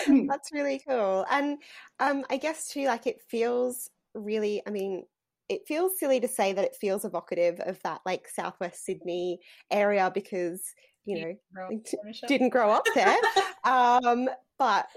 [0.28, 1.26] that's really cool.
[1.30, 1.58] And
[2.00, 5.04] um, I guess too, like it feels really, I mean,
[5.50, 9.38] it feels silly to say that it feels evocative of that like Southwest Sydney
[9.70, 10.62] area because,
[11.04, 11.80] you know,
[12.26, 13.16] didn't grow up there.
[13.64, 14.88] um, but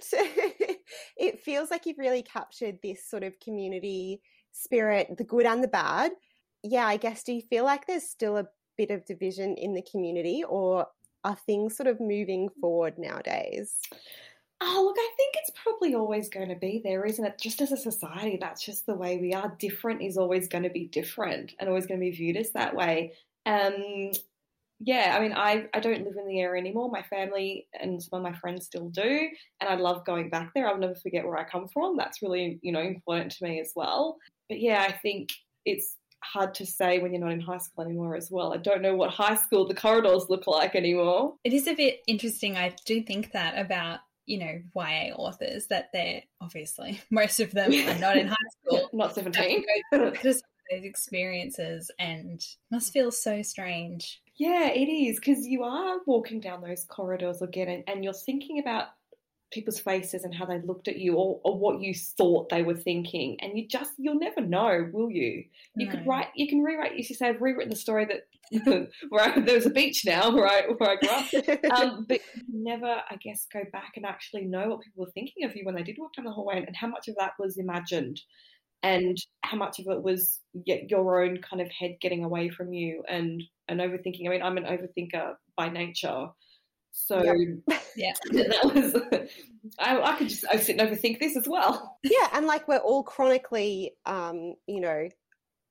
[1.17, 4.21] it feels like you've really captured this sort of community
[4.53, 6.11] spirit, the good and the bad.
[6.63, 9.81] Yeah, I guess, do you feel like there's still a bit of division in the
[9.81, 10.87] community, or
[11.23, 13.79] are things sort of moving forward nowadays?
[14.61, 17.37] Oh, look, I think it's probably always going to be there, isn't it?
[17.39, 19.53] Just as a society, that's just the way we are.
[19.59, 22.73] Different is always going to be different and always going to be viewed as that
[22.73, 23.13] way.
[23.45, 24.11] Um,
[24.79, 26.89] yeah, I mean, I, I don't live in the area anymore.
[26.89, 30.67] My family and some of my friends still do, and I love going back there.
[30.67, 31.97] I'll never forget where I come from.
[31.97, 34.17] That's really, you know, important to me as well.
[34.49, 35.29] But yeah, I think
[35.65, 35.95] it's
[36.33, 38.53] hard to say when you're not in high school anymore as well.
[38.53, 41.35] I don't know what high school the corridors look like anymore.
[41.43, 42.57] It is a bit interesting.
[42.57, 47.71] I do think that about you know YA authors that they're obviously most of them
[47.71, 49.63] are not in high school, not seventeen.
[49.91, 54.21] Because those experiences and must feel so strange.
[54.37, 58.59] Yeah, it is because you are walking down those corridors again, and, and you're thinking
[58.59, 58.87] about
[59.51, 62.75] people's faces and how they looked at you or, or, what you thought they were
[62.75, 63.37] thinking.
[63.41, 65.45] And you just you'll never know will you?
[65.75, 65.91] You no.
[65.91, 68.23] could write you can rewrite you say i've rewritten the story that
[69.09, 71.65] where I, there was a beach now where I, where I grew up.
[71.75, 75.45] Um, but you never i guess go back and actually know what people were thinking
[75.45, 77.33] of you when they did walk down the hallway and, and how much of that
[77.39, 78.21] was imagined
[78.83, 82.71] and how much of it was yet your own kind of head getting away from
[82.71, 84.27] you and and overthinking.
[84.27, 86.27] I mean i'm an overthinker by nature
[86.97, 87.81] so yep.
[87.97, 88.95] yeah, that was.
[89.79, 91.97] I, I, could just I sit and overthink this as well.
[92.03, 95.09] Yeah, and like we're all chronically, um, you know,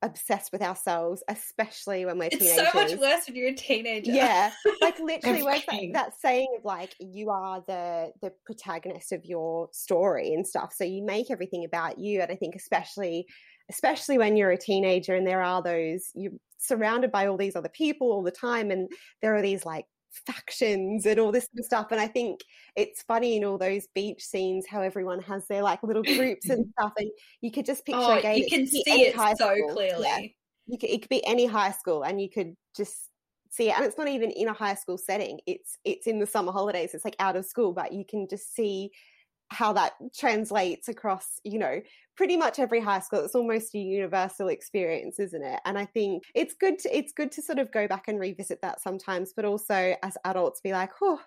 [0.03, 2.73] obsessed with ourselves, especially when we're It's teenagers.
[2.73, 4.13] so much worse when you're a teenager.
[4.13, 9.25] Yeah, like literally, where's that, that saying of like you are the the protagonist of
[9.25, 10.75] your story and stuff.
[10.77, 13.27] So you make everything about you, and I think especially
[13.71, 17.71] especially when you're a teenager and there are those you're surrounded by all these other
[17.71, 18.91] people all the time, and
[19.23, 19.87] there are these like
[20.27, 21.87] factions and all this sort of stuff.
[21.93, 22.41] And I think
[22.77, 26.67] it's funny in all those beach scenes how everyone has their like little groups and
[26.79, 28.37] stuff, and you could just picture Oh, again.
[28.39, 29.69] you can see it so school.
[29.69, 30.37] Yeah clearly.
[30.67, 33.11] you could, it could be any high school and you could just
[33.51, 36.27] see it and it's not even in a high school setting it's it's in the
[36.27, 38.91] summer holidays it's like out of school but you can just see
[39.55, 41.81] how that translates across you know
[42.17, 46.25] pretty much every high school it's almost a universal experience isn't it and i think
[46.35, 49.45] it's good to it's good to sort of go back and revisit that sometimes but
[49.45, 51.21] also as adults be like oh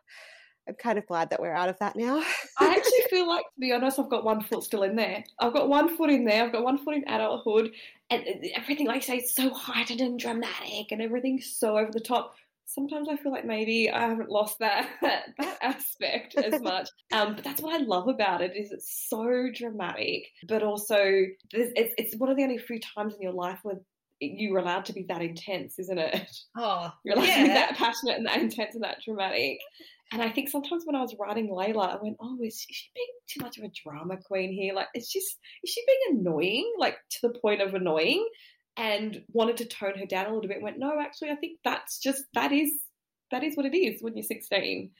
[0.67, 2.21] i'm kind of glad that we're out of that now
[2.59, 5.23] I actually feel like, to be honest, I've got one foot still in there.
[5.39, 6.43] I've got one foot in there.
[6.43, 7.71] I've got one foot in adulthood,
[8.09, 11.91] and uh, everything, like I say, is so heightened and dramatic, and everything's so over
[11.91, 12.35] the top.
[12.67, 16.89] Sometimes I feel like maybe I haven't lost that that aspect as much.
[17.11, 21.93] Um, but that's what I love about it is it's so dramatic, but also it's,
[21.97, 23.77] it's one of the only few times in your life where
[24.19, 26.29] you're allowed to be that intense, isn't it?
[26.57, 29.59] Oh, You're allowed to be that passionate and that intense and that dramatic.
[30.11, 32.77] And I think sometimes when I was writing Layla, I went, "Oh, is she, is
[32.77, 34.73] she being too much of a drama queen here?
[34.73, 38.27] Like, is she is she being annoying, like to the point of annoying?"
[38.77, 40.61] And wanted to tone her down a little bit.
[40.61, 42.71] Went, "No, actually, I think that's just that is
[43.31, 44.91] that is what it is when you're 16.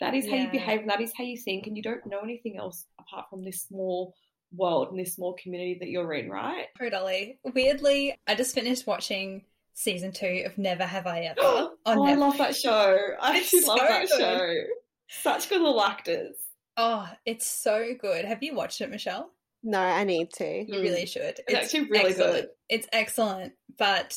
[0.00, 2.20] That is how you behave, and that is how you think, and you don't know
[2.20, 4.14] anything else apart from this small
[4.54, 7.38] world and this small community that you're in, right?" Totally.
[7.44, 9.44] Weirdly, I just finished watching
[9.74, 12.96] season two of Never Have I Ever oh, I love that show.
[13.20, 14.18] I actually love that good.
[14.18, 14.64] show.
[15.08, 16.36] Such good little actors.
[16.76, 18.24] Oh, it's so good.
[18.24, 19.30] Have you watched it, Michelle?
[19.66, 21.08] No i need to You really mm.
[21.08, 21.40] should.
[21.46, 22.32] It's actually really excellent.
[22.34, 22.48] good.
[22.68, 23.52] It's excellent.
[23.78, 24.16] But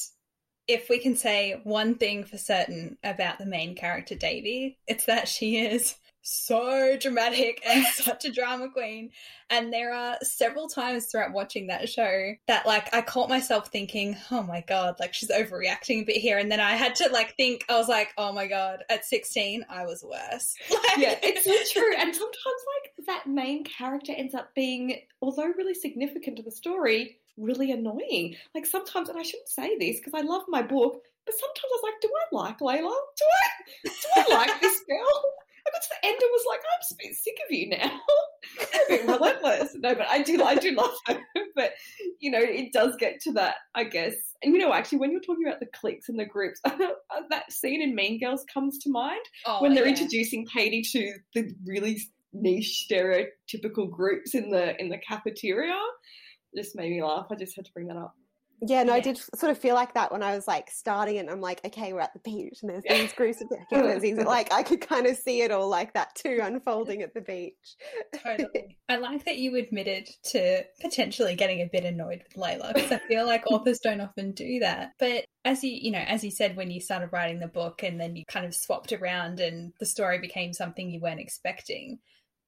[0.69, 5.27] if we can say one thing for certain about the main character, Devi, it's that
[5.27, 9.09] she is so dramatic and such a drama queen.
[9.49, 14.15] And there are several times throughout watching that show that, like, I caught myself thinking,
[14.29, 16.37] oh my God, like she's overreacting a bit here.
[16.37, 19.65] And then I had to, like, think, I was like, oh my God, at 16,
[19.69, 20.55] I was worse.
[20.71, 21.95] Like- Yeah, it's so true.
[21.97, 27.17] And sometimes, like, that main character ends up being, although really significant to the story,
[27.39, 28.35] really annoying.
[28.53, 31.67] Like, sometimes, and I shouldn't say this because I love my book, but sometimes I
[31.71, 32.95] was like, do I like Layla?
[33.17, 35.23] Do I, do I like this girl?
[35.67, 37.99] I got to the end and was like, I'm a bit sick of you now.
[38.73, 39.75] A bit relentless.
[39.75, 41.19] No, but I do, I do love her.
[41.55, 41.73] But
[42.19, 44.13] you know, it does get to that, I guess.
[44.41, 46.77] And you know, actually, when you're talking about the cliques and the groups, uh,
[47.29, 49.91] that scene in Mean Girls comes to mind Oh, when they're yeah.
[49.91, 51.99] introducing Cady to the really
[52.31, 55.77] niche stereotypical groups in the in the cafeteria.
[56.53, 57.27] It just made me laugh.
[57.31, 58.15] I just had to bring that up.
[58.61, 61.19] Yeah, no, I did sort of feel like that when I was like starting it.
[61.19, 62.97] And I'm like, okay, we're at the beach, and there's Yeah.
[62.97, 66.13] these groups of there's these, like I could kind of see it all like that
[66.15, 67.53] too unfolding at the beach.
[68.21, 68.77] Totally.
[68.89, 72.97] I like that you admitted to potentially getting a bit annoyed with Layla because I
[73.07, 74.91] feel like authors don't often do that.
[74.99, 77.97] But as you, you know, as you said when you started writing the book and
[77.99, 81.99] then you kind of swapped around and the story became something you weren't expecting.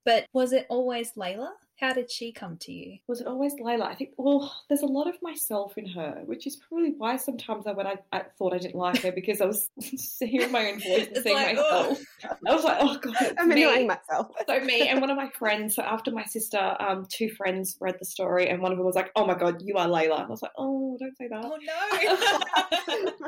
[0.03, 1.51] But was it always Layla?
[1.81, 2.99] How did she come to you?
[3.07, 3.81] Was it always Layla?
[3.81, 4.11] I think.
[4.15, 7.87] Well, there's a lot of myself in her, which is probably why sometimes I when
[7.87, 9.71] I, I thought I didn't like her because I was
[10.19, 11.99] hearing my own voice and It's seeing like, myself.
[12.47, 13.63] I was like, oh god, it's I'm me.
[13.63, 14.27] annoying myself.
[14.47, 15.73] so me and one of my friends.
[15.75, 18.95] So after my sister, um, two friends read the story, and one of them was
[18.95, 21.43] like, "Oh my god, you are Layla." And I was like, "Oh, don't say that."
[21.43, 21.57] Oh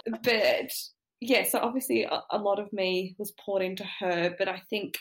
[0.05, 0.17] no.
[0.23, 0.71] but
[1.21, 4.99] yeah, so obviously a, a lot of me was poured into her, but I think,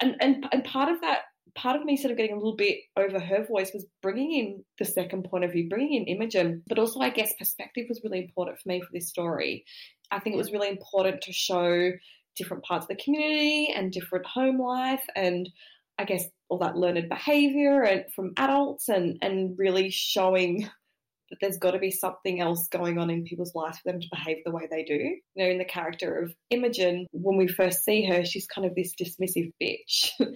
[0.00, 2.78] and, and and part of that, part of me sort of getting a little bit
[2.96, 6.78] over her voice was bringing in the second point of view, bringing in Imogen, but
[6.78, 9.64] also I guess perspective was really important for me for this story.
[10.10, 11.92] I think it was really important to show
[12.36, 15.48] different parts of the community and different home life and
[15.98, 20.68] I guess all that learned behavior and from adults and and really showing
[21.30, 24.08] that there's got to be something else going on in people's lives for them to
[24.10, 24.94] behave the way they do.
[24.94, 28.74] You know, in the character of Imogen, when we first see her, she's kind of
[28.74, 30.10] this dismissive bitch.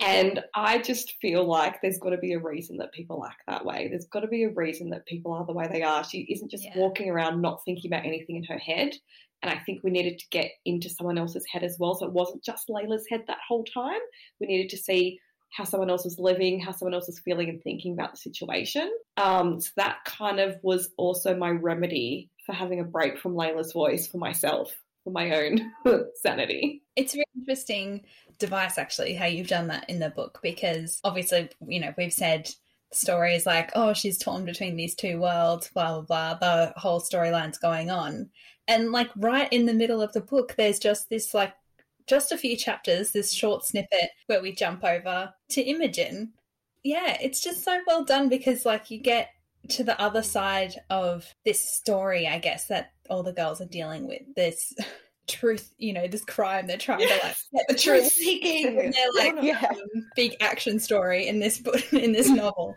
[0.00, 3.64] and I just feel like there's got to be a reason that people act that
[3.64, 3.88] way.
[3.88, 6.04] There's got to be a reason that people are the way they are.
[6.04, 6.76] She isn't just Yeah.
[6.76, 8.94] walking around not thinking about anything in her head.
[9.42, 11.94] And I think we needed to get into someone else's head as well.
[11.94, 14.00] So it wasn't just Layla's head that whole time.
[14.40, 17.62] We needed to see how someone else was living, how someone else was feeling and
[17.62, 18.90] thinking about the situation.
[19.18, 23.72] Um, so that kind of was also my remedy for having a break from Layla's
[23.72, 25.70] voice for myself, for my own
[26.16, 26.82] sanity.
[26.96, 28.04] It's a really interesting
[28.38, 32.48] device, actually, how you've done that in the book, because obviously, you know, we've said
[32.92, 36.34] stories like, oh, she's torn between these two worlds, blah, blah, blah.
[36.34, 38.30] The whole storyline's going on.
[38.68, 41.52] And like right in the middle of the book, there's just this like,
[42.06, 46.32] just a few chapters, this short snippet where we jump over to Imogen.
[46.82, 49.30] Yeah, it's just so well done because like you get
[49.70, 54.06] to the other side of this story, I guess, that all the girls are dealing
[54.06, 54.22] with.
[54.36, 54.74] This
[55.26, 58.74] truth, you know, this crime they're trying to like get the truth seeking.
[58.76, 59.64] they're like Yeah.
[59.70, 59.76] um,
[60.16, 62.76] big action story in this book in this novel.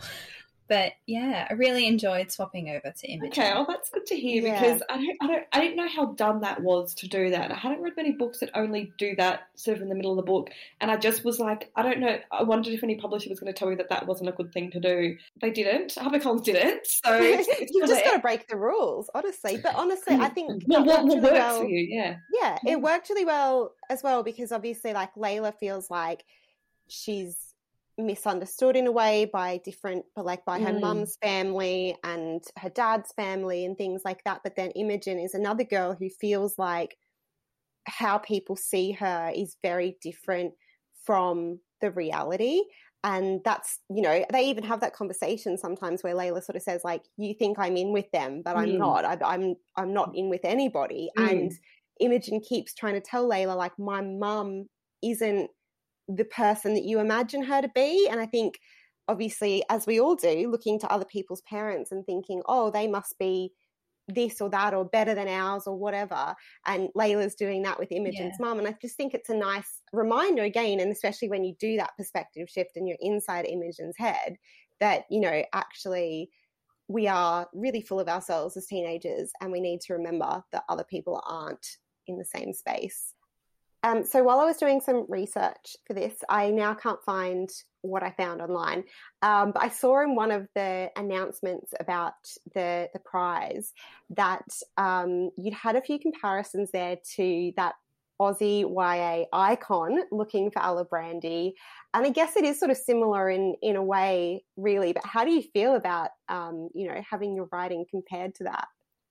[0.67, 3.31] But yeah, I really enjoyed swapping over to Imogen.
[3.31, 4.59] Okay, well oh, that's good to hear Yeah.
[4.59, 7.51] because I don't, I don't, I didn't know how done that was to do that.
[7.51, 10.17] I hadn't read many books that only do that sort of in the middle of
[10.17, 10.49] the book,
[10.81, 12.17] and I just was like, I don't know.
[12.31, 14.51] I wondered if any publisher was going to tell me that that wasn't a good
[14.51, 15.17] thing to do.
[15.41, 15.95] They didn't.
[15.95, 16.85] HarperCollins didn't.
[16.85, 17.45] So You've
[17.87, 19.57] just got to break the rules, honestly.
[19.57, 21.59] But honestly, I think Well, it what, worked what really works well.
[21.61, 21.87] for you?
[21.89, 22.15] Yeah.
[22.33, 22.73] Yeah, Yeah.
[22.73, 22.81] it mm.
[22.81, 26.25] worked really well as well because obviously, like Layla feels like
[26.87, 27.46] she's
[27.97, 30.79] misunderstood in a way by different, but like by her Mm.
[30.81, 34.41] mum's family and her dad's family and things like that.
[34.43, 36.97] But then Imogen is another girl who feels like
[37.85, 40.53] how people see her is very different
[41.05, 42.63] from the reality.
[43.03, 46.81] And that's, you know, they even have that conversation sometimes where Layla sort of says,
[46.83, 48.77] like, you think I'm in with them, but I'm Mm.
[48.77, 49.05] not.
[49.05, 51.09] I, I'm I'm not in with anybody.
[51.17, 51.47] Mm.
[51.47, 51.53] And
[51.99, 54.65] Imogen keeps trying to tell Layla, like, my mum
[55.03, 55.49] isn't
[56.07, 58.07] the person that you imagine her to be.
[58.09, 58.59] And I think,
[59.07, 63.17] obviously, as we all do, looking to other people's parents and thinking, oh, they must
[63.17, 63.51] be
[64.07, 66.33] this or that or better than ours or whatever.
[66.65, 68.57] And Layla's doing that with Imogen's mum.
[68.57, 71.91] And I just think it's a nice reminder again, and especially when you do that
[71.97, 74.37] perspective shift and you're inside Imogen's head,
[74.79, 76.29] that, you know, actually
[76.87, 80.85] we are really full of ourselves as teenagers and we need to remember that other
[80.85, 81.67] people aren't
[82.07, 83.13] in the same space.
[83.87, 87.49] Um, so while I was doing some research for this, I now can't find
[87.83, 88.83] what I found online.
[89.21, 92.15] Um, but I saw in one of the announcements about
[92.53, 93.71] the the prize
[94.09, 94.45] that
[94.77, 97.75] um, you'd had a few comparisons there to that
[98.19, 101.53] Aussie YA icon looking for Alibrandi,
[101.93, 104.91] and I guess it is sort of similar in in a way, really.
[104.91, 108.67] But how do you feel about um, you know having your writing compared to that?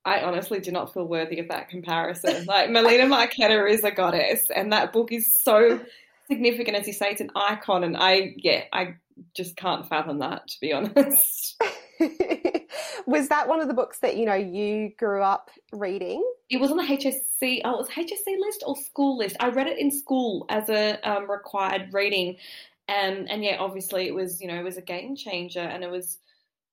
[0.07, 2.45] I honestly do not feel worthy of that comparison.
[2.47, 5.81] Like Melina Marchetta is a goddess, and that book is so
[6.29, 7.83] significant, as you say, it's an icon.
[7.83, 8.95] And I, yeah, I
[9.35, 11.61] just can't fathom that, to be honest.
[13.07, 16.25] was that one of the books that you know you grew up reading?
[16.49, 19.37] It was on the HSC, oh, it was HSC list or school list.
[19.41, 22.37] I read it in school as a um, required reading,
[22.89, 25.91] and and yeah, obviously it was you know it was a game changer, and it
[25.91, 26.19] was.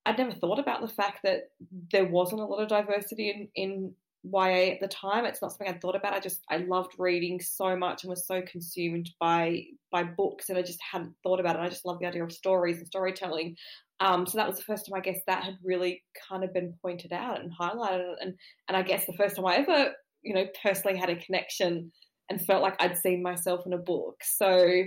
[0.05, 1.51] I'd never thought about the fact that
[1.91, 3.93] there wasn't a lot of diversity in, in
[4.23, 5.25] YA at the time.
[5.25, 6.13] It's not something I'd thought about.
[6.13, 10.57] I just I loved reading so much and was so consumed by by books, and
[10.57, 11.61] I just hadn't thought about it.
[11.61, 13.55] I just love the idea of stories and storytelling.
[13.99, 16.73] Um, so that was the first time I guess that had really kind of been
[16.81, 18.33] pointed out and highlighted, and
[18.67, 19.91] and I guess the first time I ever
[20.21, 21.91] you know personally had a connection
[22.29, 24.15] and felt like I'd seen myself in a book.
[24.23, 24.83] So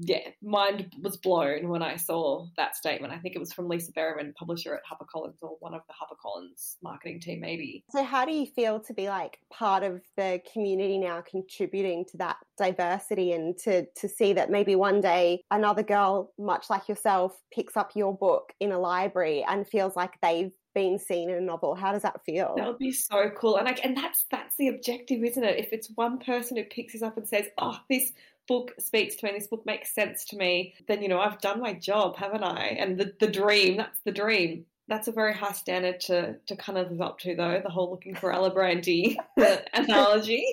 [0.00, 3.12] yeah, mind was blown when I saw that statement.
[3.12, 6.76] I think it was from Lisa Berryman, publisher at HarperCollins, or one of the HarperCollins
[6.82, 7.84] marketing team, maybe.
[7.90, 12.16] So, how do you feel to be like part of the community now, contributing to
[12.18, 17.40] that diversity, and to to see that maybe one day another girl, much like yourself,
[17.52, 21.40] picks up your book in a library and feels like they've been seen in a
[21.40, 21.74] novel?
[21.74, 22.54] How does that feel?
[22.56, 25.58] That would be so cool, and like, and that's that's the objective, isn't it?
[25.58, 28.12] If it's one person who picks this up and says, "Oh, this
[28.48, 31.60] book speaks to me, this book makes sense to me," then you know I've done
[31.60, 32.76] my job, haven't I?
[32.78, 34.66] And the the dream, that's the dream.
[34.88, 37.60] That's a very high standard to to kind of live up to, though.
[37.62, 39.16] The whole looking for Alibrandi
[39.74, 40.46] analogy.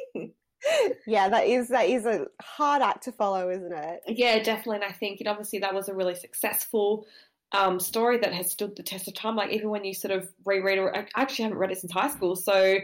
[1.08, 4.02] yeah, that is that is a hard act to follow, isn't it?
[4.08, 4.78] Yeah, definitely.
[4.78, 7.08] And I think, and obviously, that was a really successful
[7.52, 9.36] um, story that has stood the test of time.
[9.36, 12.10] Like even when you sort of reread, or I actually haven't read it since high
[12.10, 12.78] school, so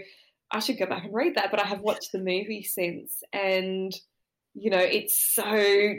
[0.52, 1.52] I should go back and read that.
[1.52, 3.94] But I have watched the movie since, and
[4.54, 5.94] you know, it's so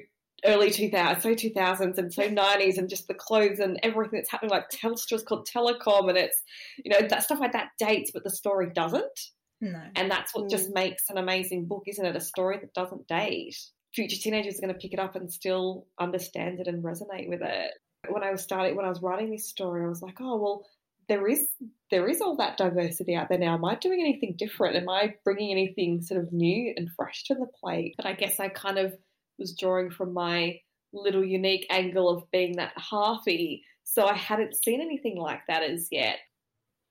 [0.44, 4.50] early 2000s, so 2000s and so 90s, and just the clothes and everything that's happening.
[4.50, 6.42] Like Telstra's called Telecom, and it's
[6.84, 9.20] you know that stuff like that dates, but the story doesn't.
[9.60, 9.80] No.
[9.94, 10.50] And that's what Mm.
[10.50, 12.14] just makes an amazing book, isn't it?
[12.14, 13.56] A story that doesn't date.
[13.94, 17.40] Future teenagers are going to pick it up and still understand it and resonate with
[17.40, 17.72] it.
[18.10, 20.66] When I was starting, when I was writing this story, I was like, oh well,
[21.08, 21.48] there is
[21.90, 23.54] there is all that diversity out there now.
[23.54, 24.76] Am I doing anything different?
[24.76, 27.94] Am I bringing anything sort of new and fresh to the plate?
[27.96, 28.94] But I guess I kind of
[29.38, 30.60] was drawing from my
[30.92, 33.62] little unique angle of being that halfie.
[33.84, 36.18] So I hadn't seen anything like that as yet.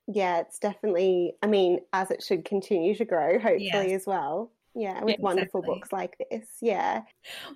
[0.08, 1.36] Yeah, it's definitely.
[1.42, 4.02] I mean, as it should continue to grow, hopefully Yes.
[4.02, 4.52] as well.
[4.76, 5.76] Yeah, with Yeah, wonderful exactly.
[5.80, 6.48] books like this.
[6.62, 7.02] Yeah.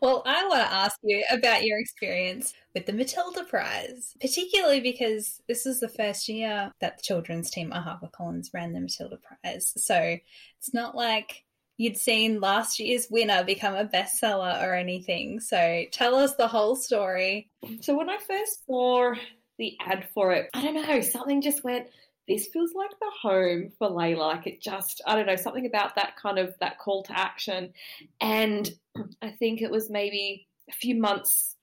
[0.01, 5.41] Well, I want to ask you about your experience with the Matilda Prize, particularly because
[5.47, 9.73] this is the first year that the children's team at HarperCollins ran the Matilda Prize.
[9.75, 10.17] So
[10.57, 11.43] it's not like
[11.77, 15.39] you'd seen last year's winner become a bestseller or anything.
[15.39, 17.49] So tell us the whole story.
[17.81, 19.13] So when I first saw
[19.57, 21.87] the ad for it, I don't know, something just went,
[22.29, 24.17] this feels like the home for Layla.
[24.17, 27.73] Like it just, I don't know, something about that kind of that call to action.
[28.21, 28.71] And
[29.21, 31.55] I think it was maybe a few months.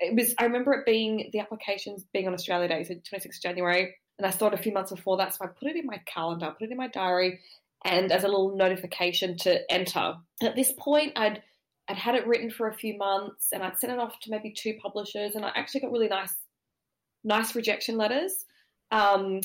[0.00, 0.34] It was.
[0.38, 4.30] I remember it being the applications being on Australia Day, so 26th January, and I
[4.30, 5.34] it a few months before that.
[5.34, 7.40] So I put it in my calendar, I put it in my diary,
[7.84, 10.14] and as a little notification to enter.
[10.42, 11.42] At this point, I'd
[11.88, 14.50] I'd had it written for a few months, and I'd sent it off to maybe
[14.50, 16.34] two publishers, and I actually got really nice
[17.22, 18.46] nice rejection letters.
[18.90, 19.42] Um,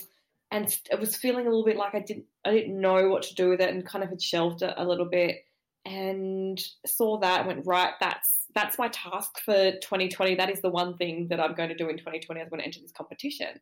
[0.51, 3.35] and it was feeling a little bit like I didn't I didn't know what to
[3.35, 5.37] do with it and kind of had shelved it a little bit
[5.85, 10.69] and saw that and went right that's that's my task for 2020 that is the
[10.69, 13.59] one thing that I'm going to do in 2020 I'm going to enter this competition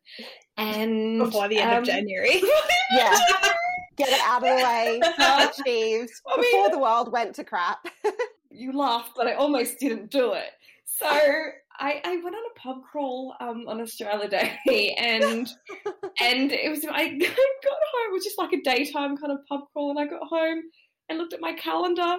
[0.56, 2.42] and Before the end um, of January.
[2.92, 3.16] Yeah.
[3.96, 5.00] Get it out of the way.
[5.02, 6.12] Achieved.
[6.28, 7.86] I mean- Before the world went to crap.
[8.50, 10.50] you laughed, but I almost didn't do it.
[10.84, 11.06] So
[11.78, 15.48] I, I went on a pub crawl um, on Australia Day, and
[16.20, 18.08] and it was I got home.
[18.08, 20.62] It was just like a daytime kind of pub crawl, and I got home
[21.08, 22.16] and looked at my calendar.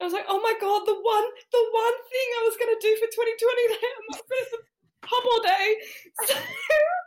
[0.00, 2.86] I was like, oh my god, the one the one thing I was going to
[2.86, 4.58] do for 2020 that I'm not going to
[5.02, 5.76] pub all day.
[6.24, 6.34] So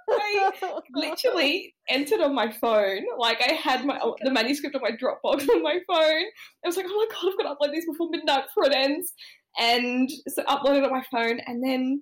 [0.09, 3.03] I literally entered on my phone.
[3.17, 6.25] Like I had my the manuscript on my Dropbox on my phone.
[6.63, 8.75] I was like, oh my god, I've got to upload this before midnight before it
[8.75, 9.13] ends.
[9.59, 12.01] And so uploaded it on my phone, and then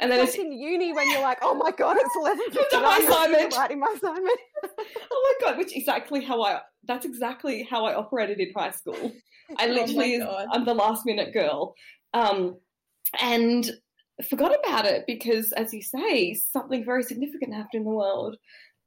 [0.00, 2.82] and then Like it's, in uni when you're like, oh my god, it's eleven done
[2.82, 3.56] my assignment.
[3.56, 4.38] Writing my assignment.
[5.10, 9.12] oh my god, which exactly how I that's exactly how I operated in high school.
[9.56, 10.46] I Oh literally God.
[10.52, 11.74] I'm the last minute girl.
[12.14, 12.56] Um,
[13.20, 13.70] and
[14.28, 18.36] forgot about it because as you say, something very significant happened in the world.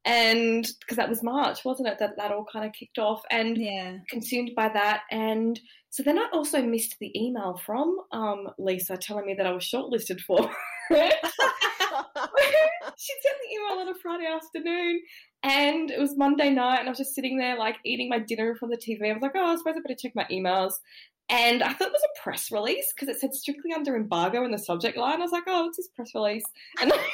[0.03, 1.99] And because that was March, wasn't it?
[1.99, 3.97] That that all kind of kicked off and yeah.
[4.09, 5.03] consumed by that.
[5.11, 9.51] And so then I also missed the email from um, Lisa telling me that I
[9.51, 10.49] was shortlisted for
[10.89, 11.15] it.
[12.97, 15.01] she sent the email on a Friday afternoon,
[15.43, 18.55] and it was Monday night, and I was just sitting there like eating my dinner
[18.55, 19.09] from the TV.
[19.09, 20.73] I was like, oh, I suppose I better check my emails.
[21.31, 24.51] And I thought it was a press release because it said strictly under embargo in
[24.51, 25.19] the subject line.
[25.19, 26.43] I was like, oh, it's this press release.
[26.81, 27.05] And I and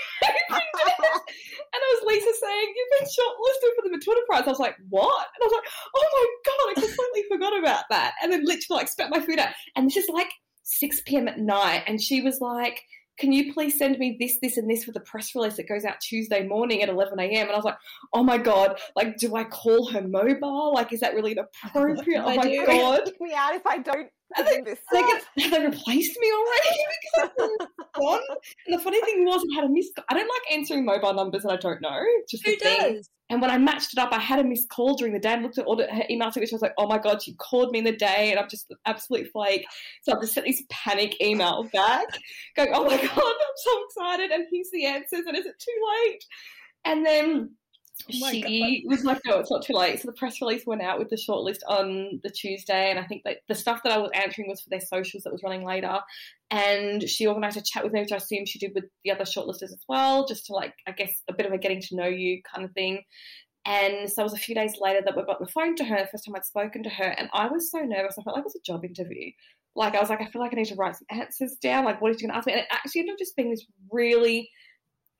[1.73, 4.43] it was Lisa saying, You've been shortlisted for the Matilda Prize.
[4.47, 5.27] I was like, What?
[5.35, 8.13] And I was like, Oh my God, I completely forgot about that.
[8.23, 9.49] And then literally like spat my food out.
[9.75, 10.31] And this is like
[10.63, 11.27] 6 p.m.
[11.27, 11.83] at night.
[11.85, 12.81] And she was like,
[13.17, 15.85] can you please send me this, this, and this for the press release that goes
[15.85, 17.47] out Tuesday morning at 11 a.m.?
[17.47, 17.77] And I was like,
[18.13, 20.73] oh my God, like, do I call her mobile?
[20.73, 22.21] Like, is that really inappropriate?
[22.25, 22.65] oh my do.
[22.65, 23.11] God.
[23.19, 24.79] Me out if I don't And they, this.
[24.91, 26.77] they, get, have they replaced me already?
[27.13, 28.19] because I'm gone.
[28.67, 29.93] And the funny thing was, I had a missed.
[30.09, 32.03] I don't like answering mobile numbers and I don't know.
[32.29, 32.95] Just Who a thing.
[32.95, 33.09] does?
[33.29, 35.43] And when I matched it up, I had a missed call during the day and
[35.43, 36.53] looked at all the, her email signature.
[36.53, 38.69] I was like, oh my God, she called me in the day and I'm just
[38.69, 39.65] an absolute flake.
[40.03, 42.05] So I've just sent this panic email back
[42.55, 44.31] going, oh my God, I'm so excited.
[44.31, 45.25] And here's the answers.
[45.27, 46.23] And is it too late?
[46.85, 47.51] And then
[48.09, 49.99] Oh she was like, no, it's not too late.
[49.99, 52.89] So the press release went out with the shortlist on the Tuesday.
[52.89, 55.33] And I think that the stuff that I was answering was for their socials that
[55.33, 55.99] was running later.
[56.49, 59.25] And she organised a chat with me, which I assume she did with the other
[59.25, 62.07] shortlisters as well, just to like, I guess, a bit of a getting to know
[62.07, 63.01] you kind of thing.
[63.65, 65.97] And so it was a few days later that we got the phone to her,
[65.97, 67.03] the first time I'd spoken to her.
[67.03, 68.15] And I was so nervous.
[68.17, 69.31] I felt like it was a job interview.
[69.75, 71.83] Like, I was like, I feel like I need to write some answers down.
[71.83, 72.53] Like, what is she going to ask me?
[72.53, 74.49] And it actually ended up just being this really,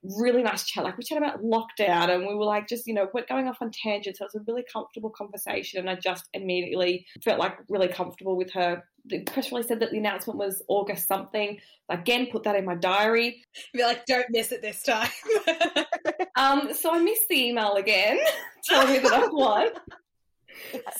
[0.03, 0.83] really nice chat.
[0.83, 3.57] Like, we chat about lockdown and we were like, just, you know, we're going off
[3.61, 4.19] on tangents.
[4.19, 5.79] So it was a really comfortable conversation.
[5.79, 8.83] And I just immediately felt like really comfortable with her.
[9.05, 11.59] The press release said that the announcement was August something.
[11.89, 13.43] Again, put that in my diary.
[13.73, 15.09] Be like, don't miss it this time.
[16.37, 18.19] Um, so I missed the email again,
[18.65, 19.69] telling me that I've won.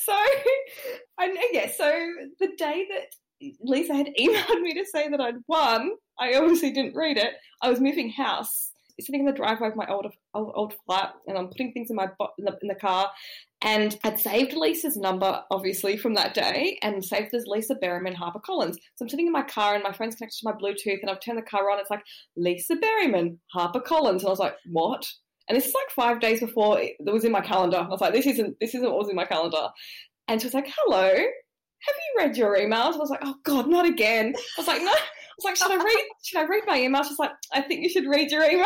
[0.02, 0.14] So,
[1.20, 1.91] I know, yeah, so
[2.39, 6.95] the day that Lisa had emailed me to say that I'd won, I obviously didn't
[6.95, 7.34] read it.
[7.62, 11.48] I was moving house, sitting in the driveway of my old old, flat, and I'm
[11.48, 13.10] putting things in my in the, in the car.
[13.62, 18.39] And I'd saved Lisa's number, obviously, from that day, and saved as Lisa Berryman Harper
[18.39, 18.78] Collins.
[18.95, 21.20] So I'm sitting in my car, and my phone's connected to my Bluetooth, and I've
[21.20, 21.80] turned the car on.
[21.80, 22.04] It's like
[22.36, 25.08] Lisa Berryman Harper Collins, and I was like, "What?"
[25.48, 27.78] And this is like five days before it was in my calendar.
[27.78, 29.70] I was like, "This isn't this isn't what was in my calendar."
[30.28, 33.68] And she was like, "Hello, have you read your emails?" I was like, "Oh God,
[33.68, 34.93] not again." I was like, "No."
[35.38, 36.06] I was like, "Should I read?
[36.24, 37.04] Should I read my email?
[37.04, 38.66] She's like, "I think you should read your email.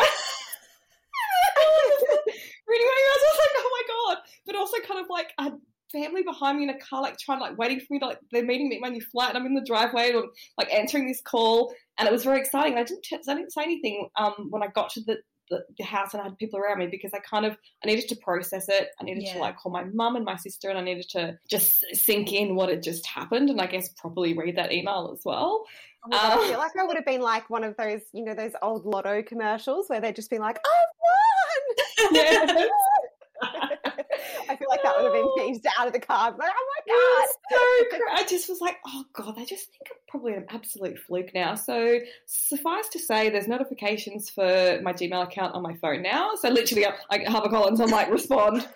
[2.66, 5.52] reading my emails, I was like, "Oh my God!" But also kind of like I
[5.92, 8.44] family behind me in a car, like trying, like waiting for me to, like, they're
[8.44, 11.06] meeting me at my new flat, and I'm in the driveway, and I'm, like answering
[11.06, 12.78] this call, and it was very exciting.
[12.78, 15.18] I didn't, I didn't say anything um, when I got to the,
[15.50, 17.52] the, the, house and I had people around me because I kind of
[17.84, 18.88] I needed to process it.
[18.98, 19.34] I needed yeah.
[19.34, 22.56] to like call my mum and my sister, and I needed to just sink in
[22.56, 25.64] what had just happened, and I guess properly read that email as well.
[26.04, 28.24] Oh God, I feel um, like I would have been like one of those, you
[28.24, 32.66] know, those old lotto commercials where they'd just be like, I've won!" Yeah.
[34.48, 35.34] I feel like that would have been oh.
[35.38, 36.30] changed out of the car.
[36.30, 37.28] Like, oh my god!
[37.50, 41.32] So I just was like, oh god, I just think I'm probably an absolute fluke
[41.34, 41.54] now.
[41.54, 46.32] So suffice to say, there's notifications for my Gmail account on my phone now.
[46.40, 48.68] So literally, like HarperCollins, I'm like, respond.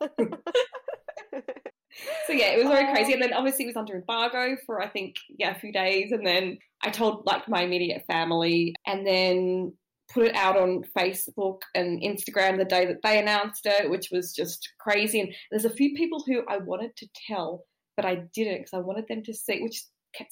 [2.26, 3.12] so yeah, it was very crazy.
[3.12, 6.26] And then obviously it was under embargo for I think yeah a few days, and
[6.26, 9.72] then I told like my immediate family, and then
[10.12, 14.32] put it out on Facebook and Instagram the day that they announced it, which was
[14.32, 15.20] just crazy.
[15.20, 17.64] And there's a few people who I wanted to tell,
[17.96, 19.84] but I didn't because I wanted them to see, which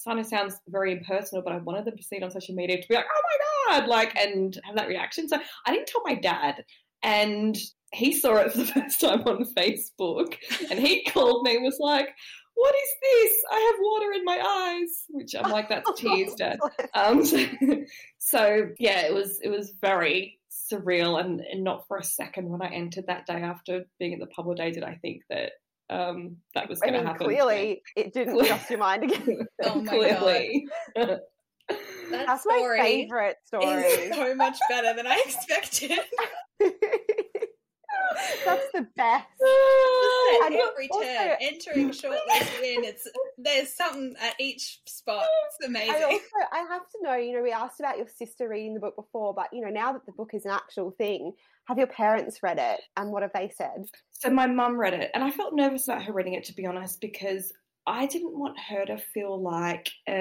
[0.04, 2.80] kind of sounds very impersonal, but I wanted them to see it on social media
[2.80, 3.22] to be like, oh
[3.70, 5.28] my God, like, and have that reaction.
[5.28, 6.64] So I didn't tell my dad.
[7.02, 7.56] And
[7.96, 10.36] he saw it for the first time on Facebook
[10.70, 12.14] and he called me and was like,
[12.54, 13.32] what is this?
[13.52, 16.58] I have water in my eyes, which I'm like, that's tears, Dad.
[16.94, 17.44] Um, so,
[18.18, 22.62] so, yeah, it was it was very surreal, and, and, not for a second when
[22.62, 25.52] I entered that day after being at the pub all day did I think that
[25.90, 27.26] um, that was going to happen.
[27.26, 29.46] Clearly, it didn't cross your mind again.
[29.64, 30.66] oh my clearly.
[30.96, 31.20] god.
[31.68, 33.66] That That's my favorite story.
[33.66, 35.98] Is so much better than I expected.
[38.44, 39.26] That's the best.
[40.44, 42.84] and every also, turn, entering shortlist win.
[42.84, 43.08] It's
[43.38, 45.24] there's something at each spot.
[45.46, 45.94] It's amazing.
[45.94, 47.14] I also I have to know.
[47.16, 49.92] You know, we asked about your sister reading the book before, but you know, now
[49.92, 51.32] that the book is an actual thing,
[51.66, 53.86] have your parents read it, and what have they said?
[54.10, 56.66] So my mum read it, and I felt nervous about her reading it, to be
[56.66, 57.52] honest, because
[57.86, 60.14] I didn't want her to feel like um,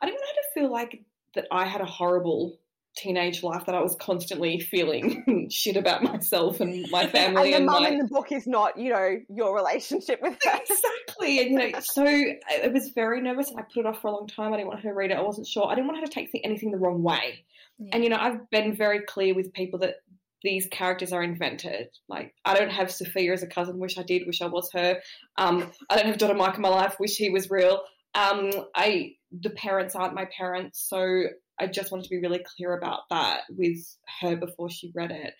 [0.00, 1.04] I didn't want her to feel like
[1.34, 2.58] that I had a horrible
[2.98, 7.54] teenage life that I was constantly feeling shit about myself and my family.
[7.54, 7.88] and the mum my...
[7.90, 10.60] in the book is not, you know, your relationship with her.
[10.60, 11.40] Exactly.
[11.40, 14.12] And, you know, so I was very nervous and I put it off for a
[14.12, 14.52] long time.
[14.52, 15.16] I didn't want her to read it.
[15.16, 15.66] I wasn't sure.
[15.66, 17.44] I didn't want her to take anything the wrong way.
[17.78, 17.90] Yeah.
[17.92, 19.96] And, you know, I've been very clear with people that
[20.42, 21.88] these characters are invented.
[22.08, 25.00] Like, I don't have Sophia as a cousin, wish I did, wish I was her.
[25.36, 27.82] Um, I don't have Daughter Mike in my life, wish he was real.
[28.14, 31.24] Um, I the parents aren't my parents, so
[31.60, 33.78] I just wanted to be really clear about that with
[34.20, 35.34] her before she read it.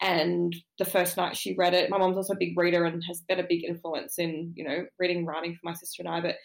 [0.00, 3.22] And the first night she read it, my mom's also a big reader and has
[3.22, 6.20] been a big influence in, you know, reading and writing for my sister and I.
[6.20, 6.36] But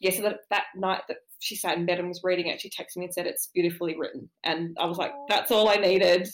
[0.00, 2.68] yeah, so that, that night that she sat in bed and was reading it, she
[2.68, 4.28] texted me and said, It's beautifully written.
[4.44, 6.28] And I was like, That's all I needed.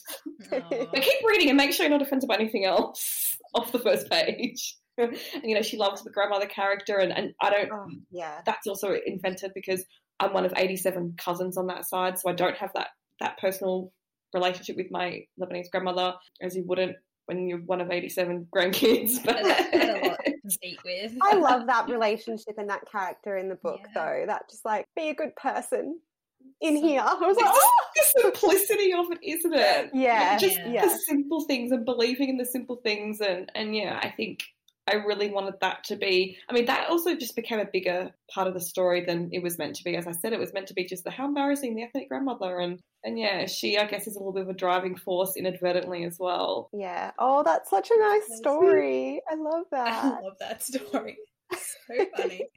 [0.50, 4.10] but keep reading and make sure you're not offended by anything else off the first
[4.10, 4.76] page.
[4.98, 8.66] and you know, she loves the grandmother character, and, and I don't, oh, yeah, that's
[8.66, 9.84] also invented because
[10.24, 12.88] I'm one of 87 cousins on that side, so I don't have that
[13.20, 13.92] that personal
[14.32, 16.96] relationship with my Lebanese grandmother, as you wouldn't
[17.26, 19.24] when you're one of 87 grandkids.
[19.24, 19.38] But
[21.22, 23.92] I love that relationship and that character in the book, yeah.
[23.94, 24.24] though.
[24.26, 25.98] That just like be a good person
[26.60, 27.00] in here.
[27.00, 27.86] I was like, oh!
[27.94, 29.90] the simplicity of it, isn't it?
[29.94, 30.86] Yeah, just yeah.
[30.86, 34.44] the simple things and believing in the simple things, and and yeah, I think
[34.86, 36.36] I really wanted that to be.
[36.48, 39.58] I mean, that also just became a bigger part of the story than it was
[39.58, 39.96] meant to be.
[39.96, 42.58] As I said, it was meant to be just the how embarrassing the ethnic grandmother,
[42.58, 46.04] and and yeah, she I guess is a little bit of a driving force inadvertently
[46.04, 46.68] as well.
[46.72, 47.12] Yeah.
[47.18, 49.22] Oh, that's such a nice story.
[49.30, 50.04] I love that.
[50.04, 51.16] I love that story.
[51.52, 52.48] So funny.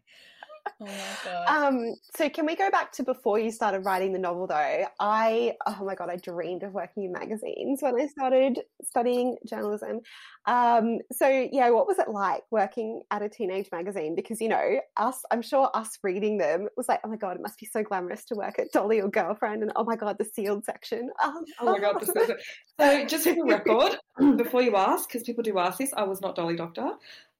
[0.79, 0.91] Oh my
[1.23, 1.47] god.
[1.47, 4.85] Um, so can we go back to before you started writing the novel though?
[4.99, 10.01] I oh my god, I dreamed of working in magazines when I started studying journalism.
[10.45, 14.15] Um, so yeah, what was it like working at a teenage magazine?
[14.15, 17.41] Because you know, us, I'm sure us reading them was like, oh my god, it
[17.41, 20.25] must be so glamorous to work at Dolly or Girlfriend, and oh my god, the
[20.25, 21.09] sealed section.
[21.21, 22.05] Oh, oh my god,
[22.79, 23.97] so just for the record,
[24.37, 26.91] before you ask, because people do ask this, I was not Dolly Doctor.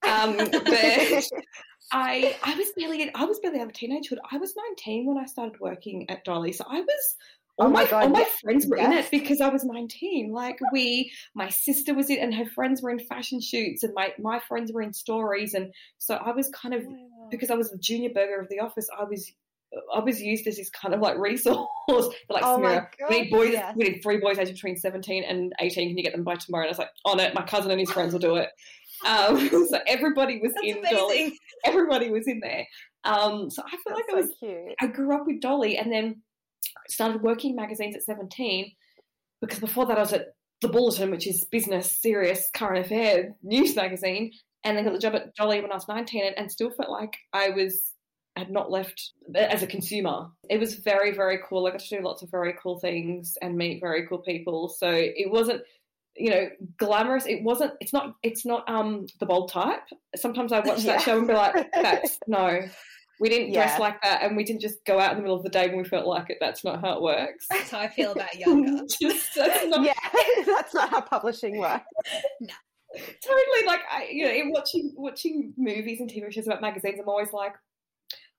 [0.02, 1.24] Um, but
[1.92, 4.18] I I was barely I was barely out of teenagehood.
[4.30, 7.16] I was 19 when I started working at Dolly, so I was
[7.58, 8.40] oh all oh my, my God, all my yes.
[8.40, 8.86] friends were yes.
[8.86, 10.32] in it because I was 19.
[10.32, 14.12] Like we, my sister was in, and her friends were in fashion shoots, and my
[14.18, 16.84] my friends were in stories, and so I was kind of
[17.30, 18.88] because I was the junior burger of the office.
[18.96, 19.32] I was
[19.94, 21.66] I was used as this kind of like resource
[22.30, 23.74] like oh Samira, we need boys yes.
[23.76, 26.64] we need three boys aged between 17 and 18 can you get them by tomorrow
[26.64, 28.48] and I was like on it my cousin and his friends will do it
[29.06, 30.96] um, so everybody was That's in amazing.
[30.96, 31.38] Dolly.
[31.64, 32.66] Everybody was in there.
[33.04, 34.30] Um, so I feel That's like so I was.
[34.38, 34.74] cute.
[34.80, 36.22] I grew up with Dolly, and then
[36.88, 38.72] started working magazines at seventeen.
[39.40, 43.76] Because before that, I was at the Bulletin, which is business, serious, current affair news
[43.76, 44.32] magazine,
[44.64, 46.90] and then got the job at Dolly when I was 19 and, and still felt
[46.90, 47.92] like I was
[48.36, 50.28] had not left as a consumer.
[50.48, 51.66] It was very, very cool.
[51.66, 54.68] I got to do lots of very cool things and meet very cool people.
[54.68, 55.62] So it wasn't,
[56.18, 57.26] you know, glamorous.
[57.26, 57.72] It wasn't.
[57.80, 58.14] It's not.
[58.22, 59.82] It's not um the bold type.
[60.16, 62.60] Sometimes I watch that show and be like, "That's no."
[63.20, 63.66] We didn't Yeah.
[63.66, 65.66] dress like that, and we didn't just go out in the middle of the day
[65.68, 66.36] when we felt like it.
[66.40, 67.46] That's not how it works.
[67.50, 68.84] That's how I feel about yoga.
[69.00, 69.92] Just, that's not yeah,
[70.46, 71.84] that's not how publishing works.
[72.40, 72.54] No.
[72.96, 77.08] Totally like I, you know, in watching watching movies and TV shows about magazines, I'm
[77.08, 77.54] always like,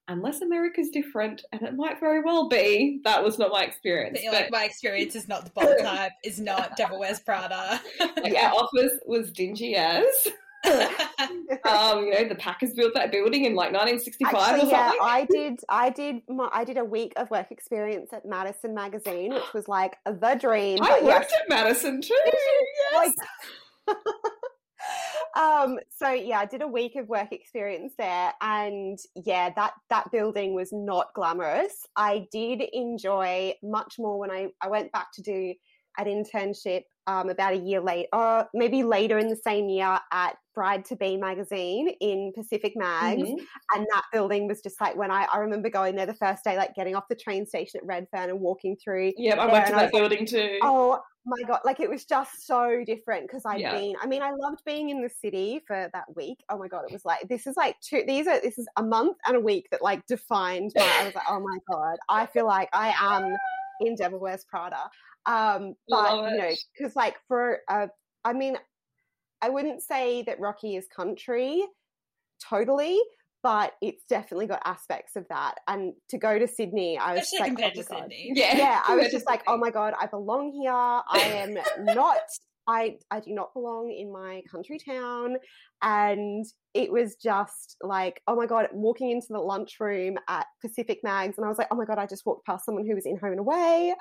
[0.09, 2.99] unless America's different, and it might very well be.
[3.03, 4.19] That was not my experience.
[4.25, 7.79] But like, my experience is not the bold type, is not Devil Wears Prada.
[8.21, 10.27] like, our office was dingy as.
[10.65, 14.69] um, you know, the Packers built that building in like 1965 or something.
[14.69, 15.59] yeah, I did.
[15.69, 16.21] I did.
[16.27, 20.37] My, I did a week of work experience at Madison Magazine, which was like the
[20.39, 20.79] dream.
[20.81, 22.13] I worked yes, at Madison too.
[22.93, 23.13] like.
[25.37, 25.79] um.
[25.97, 30.53] So yeah, I did a week of work experience there, and yeah, that that building
[30.53, 31.85] was not glamorous.
[31.95, 35.53] I did enjoy much more when I I went back to do
[35.97, 40.37] an internship um, about a year later, or maybe later in the same year at
[40.59, 43.37] Bride to Be magazine in Pacific Mags Mhm.
[43.73, 46.57] and that building was just like when I, I remember going there the first day,
[46.57, 49.13] like getting off the train station at Redfern and walking through.
[49.15, 50.59] Yep, I there, worked and in I that building too.
[50.61, 53.71] Oh my god, like it was just so different because I'd Yeah.
[53.71, 53.93] been.
[54.01, 56.43] I mean, I loved being in the city for that week.
[56.49, 58.03] Oh my god, it was like this is like two.
[58.05, 60.81] These are this is a month and a week that like defined my.
[60.83, 63.33] I was like, oh my god, I feel like I am
[63.79, 64.89] in Devil Wears Prada.
[65.25, 67.87] Um, but you know, because like for uh,
[68.25, 68.57] I mean,
[69.41, 71.63] I wouldn't say that Rocky is country
[72.49, 72.99] totally,
[73.43, 75.55] but it's definitely got aspects of that.
[75.67, 78.09] And to go to Sydney, I was Especially just like, compared oh to my God.
[78.11, 78.31] Sydney.
[78.35, 80.71] Yeah, Yeah, I was just like, oh my god, I belong here.
[80.73, 81.57] I am
[81.95, 82.17] not.
[82.67, 85.37] I I do not belong in my country town,
[85.81, 91.37] and it was just like, oh my god, walking into the lunchroom at Pacific Mags,
[91.37, 93.17] and I was like, oh my god, I just walked past someone who was in
[93.17, 93.95] Home and Away.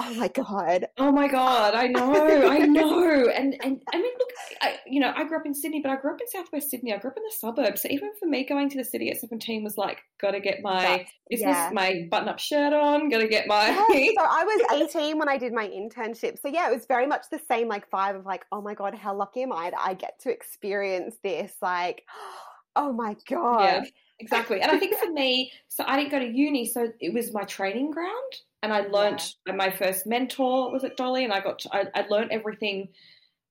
[0.00, 2.12] Oh my god, Oh my god, I know,
[2.48, 4.28] I know, and and I mean, look,
[4.60, 6.92] I, you know, I grew up in Sydney, but I grew up in Southwest Sydney.
[6.92, 9.16] I grew up in the suburbs, so even for me, going to the city at
[9.18, 11.70] seventeen was like, got to get my That's- business, yeah.
[11.72, 13.68] my button-up shirt on, got to get my.
[13.68, 16.38] Yeah, so I was 18 when I did my internship.
[16.40, 18.94] So yeah, it was very much the same like vibe of like, oh my god,
[18.94, 21.52] how lucky am I that I get to experience this?
[21.60, 22.04] Like,
[22.76, 23.62] oh my god.
[23.64, 23.84] Yeah,
[24.18, 24.60] exactly.
[24.60, 27.44] And I think for me, so I didn't go to uni, so it was my
[27.44, 28.32] training ground,
[28.62, 29.34] and I learnt.
[29.46, 32.88] And my first mentor was at Dolly, and I got to, I, I learned everything.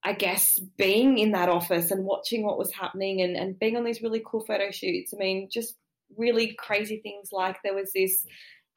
[0.03, 3.83] I guess being in that office and watching what was happening and, and being on
[3.83, 5.13] these really cool photo shoots.
[5.13, 5.75] I mean, just
[6.17, 8.25] really crazy things like there was this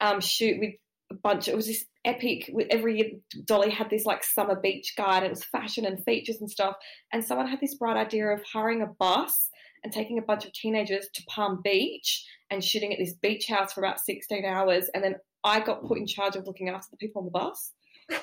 [0.01, 0.73] um, shoot with
[1.11, 1.47] a bunch.
[1.47, 2.49] It was this epic.
[2.53, 3.09] With every year,
[3.43, 5.17] Dolly had this like summer beach guide.
[5.17, 6.75] And it was fashion and features and stuff.
[7.11, 9.49] And someone had this bright idea of hiring a bus
[9.83, 13.73] and taking a bunch of teenagers to Palm Beach and shooting at this beach house
[13.73, 14.89] for about 16 hours.
[14.93, 17.71] And then I got put in charge of looking after the people on the bus.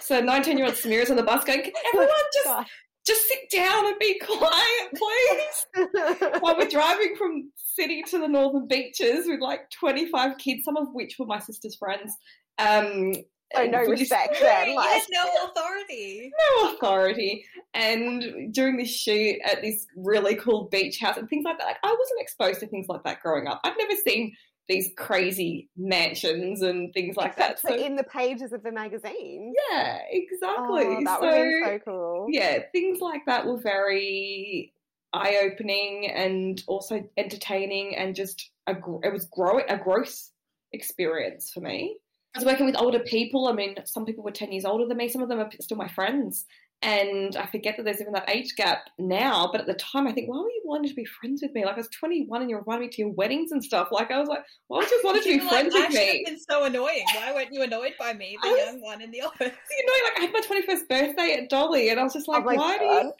[0.01, 2.67] So 19 year old Samira's on the bus going, Can everyone just, God.
[3.07, 6.41] just sit down and be quiet, please?
[6.41, 10.89] While we're driving from city to the northern beaches with like 25 kids, some of
[10.93, 12.17] which were my sister's friends.
[12.59, 13.15] Um,
[13.55, 14.75] Oh, so no respect then.
[14.75, 16.31] Like, had no authority.
[16.61, 17.45] no authority.
[17.75, 21.79] And during this shoot at this really cool beach house and things like that, like
[21.83, 23.61] I wasn't exposed to things like that growing up.
[23.65, 24.35] I've never seen
[24.69, 27.53] these crazy mansions and things like that.
[27.53, 29.53] except for So in the pages of the magazine.
[29.71, 30.85] yeah, exactly.
[30.87, 32.27] Oh, that so, would been so cool.
[32.31, 34.73] yeah, things like that were very
[35.13, 38.73] eye opening and also entertaining and just a,
[39.03, 40.31] it was growing a growth
[40.73, 41.99] experience for me.
[42.35, 43.47] I was working with older people.
[43.49, 45.09] I mean, some people were 10 years older than me.
[45.09, 46.47] Some of them are still my friends.
[46.85, 49.49] And I forget that there's even that age gap now.
[49.53, 51.65] But at the time, I think, why were you wanting to be friends with me?
[51.65, 53.89] Like, I was 21 and you were inviting me to your weddings and stuff.
[53.93, 55.75] Like, I was like, why would you just wanted to You be were like, friends
[55.75, 56.25] with should have me?
[56.27, 57.05] been so annoying.
[57.15, 59.53] Why weren't you annoyed by me, the was- young one in the office?
[59.71, 62.43] You know, like, I had my 21st birthday at Dolly, and I was just like,
[62.43, 63.13] Oh my why do you?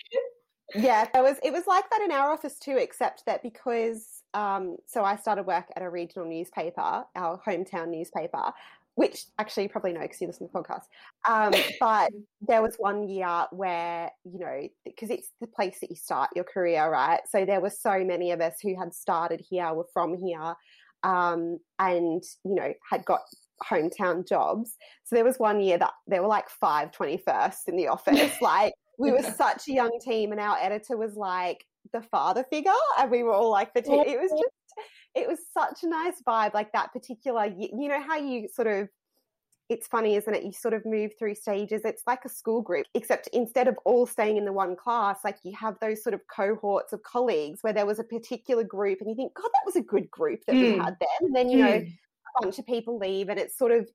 [0.75, 4.77] Yeah, it was it was like that in our office too, except that because um,
[4.87, 8.53] so I started work at a regional newspaper, our hometown newspaper,
[8.95, 10.85] which actually you probably know because you listen to the podcast.
[11.29, 12.11] Um, but
[12.47, 16.45] there was one year where you know because it's the place that you start your
[16.45, 17.21] career, right?
[17.31, 20.55] So there were so many of us who had started here, were from here,
[21.03, 23.21] um, and you know had got
[23.69, 24.77] hometown jobs.
[25.05, 28.75] So there was one year that there were like five 21st in the office, like
[28.99, 33.11] we were such a young team and our editor was like the father figure and
[33.11, 34.55] we were all like the team it was just
[35.15, 38.89] it was such a nice vibe like that particular you know how you sort of
[39.73, 40.45] it's funny, isn't it?
[40.45, 41.83] You sort of move through stages.
[41.85, 45.39] It's like a school group, except instead of all staying in the one class, like
[45.45, 49.09] you have those sort of cohorts of colleagues where there was a particular group and
[49.09, 50.73] you think, God, that was a good group that mm.
[50.73, 51.09] we had then.
[51.21, 51.61] And then, you mm.
[51.61, 53.89] know, a bunch of people leave and it's sort of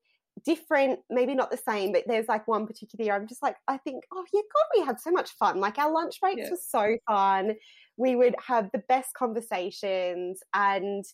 [0.44, 3.76] different, maybe not the same, but there's like one particular year I'm just like, I
[3.78, 5.60] think, oh yeah, God, we had so much fun.
[5.60, 6.50] Like our lunch breaks yeah.
[6.50, 7.54] were so fun.
[7.98, 11.04] We would have the best conversations and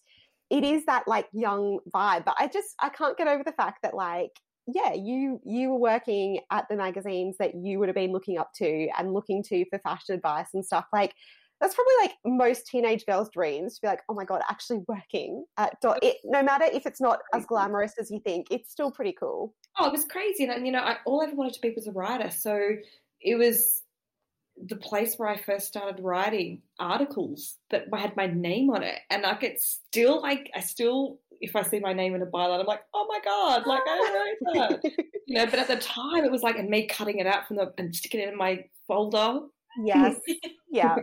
[0.51, 2.25] it is that like young vibe.
[2.25, 4.31] But I just I can't get over the fact that like
[4.67, 8.53] yeah, you you were working at the magazines that you would have been looking up
[8.57, 10.87] to and looking to for fashion advice and stuff.
[10.93, 11.15] Like
[11.61, 15.45] that's probably like most teenage girls' dreams to be like, oh my god, actually working
[15.57, 15.99] at dot.
[16.03, 19.55] It, no matter if it's not as glamorous as you think, it's still pretty cool.
[19.79, 21.87] Oh, it was crazy, and you know, I, all I ever wanted to be was
[21.87, 22.31] a writer.
[22.31, 22.59] So
[23.21, 23.84] it was
[24.67, 29.23] the place where I first started writing articles that had my name on it, and
[29.23, 32.67] like it's still like I still if I see my name in a byline, I'm
[32.67, 34.85] like, oh my god, like I wrote that,
[35.27, 35.47] you know.
[35.47, 37.95] But at the time, it was like and me cutting it out from the and
[37.95, 39.41] sticking it in my folder.
[39.83, 40.17] Yes,
[40.71, 40.97] yeah.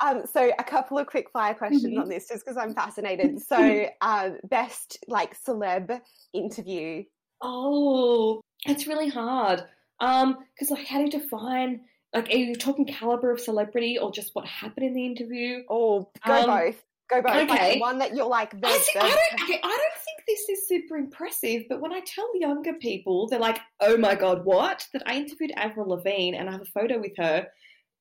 [0.00, 2.02] Um, so a couple of quick fire questions mm-hmm.
[2.02, 3.38] on this, just because I'm fascinated.
[3.48, 6.00] So, um, best like celeb
[6.34, 7.04] interview.
[7.42, 9.64] Oh, it's really hard.
[10.00, 11.80] Um, because like, how do you define?
[12.14, 15.62] Like, are you talking caliber of celebrity or just what happened in the interview?
[15.68, 16.82] Oh, go um, both.
[17.10, 17.36] Go both.
[17.36, 17.72] Okay.
[17.72, 18.54] Like, one that you're like.
[18.62, 19.42] I, see, I don't.
[19.42, 21.64] Okay, I don't think this is super impressive.
[21.68, 25.52] But when I tell younger people, they're like, "Oh my god, what?" That I interviewed
[25.56, 27.46] Avril Lavigne and I have a photo with her,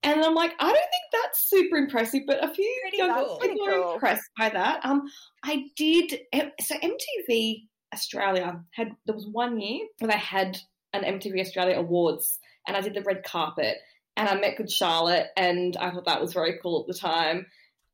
[0.03, 2.22] and I'm like, I don't think that's super impressive.
[2.28, 3.39] But a few pretty younger cool.
[3.39, 3.84] people cool.
[3.84, 4.86] are impressed by that.
[4.86, 5.03] Um,
[5.43, 6.20] I did.
[6.62, 10.58] So MTV Australia had there was one year where they had
[10.93, 13.78] an MTV Australia Awards, and I did the red carpet
[14.18, 17.45] and I met Good Charlotte, and I thought that was very cool at the time.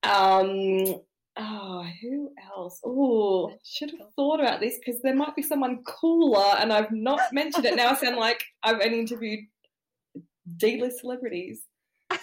[0.04, 1.02] Um,
[1.36, 2.80] oh, who else?
[2.84, 7.20] Oh, should have thought about this because there might be someone cooler, and I've not
[7.34, 7.76] mentioned it.
[7.76, 9.42] Now I sound like I've only interviewed
[10.58, 11.62] D-list celebrities.
[12.10, 12.20] I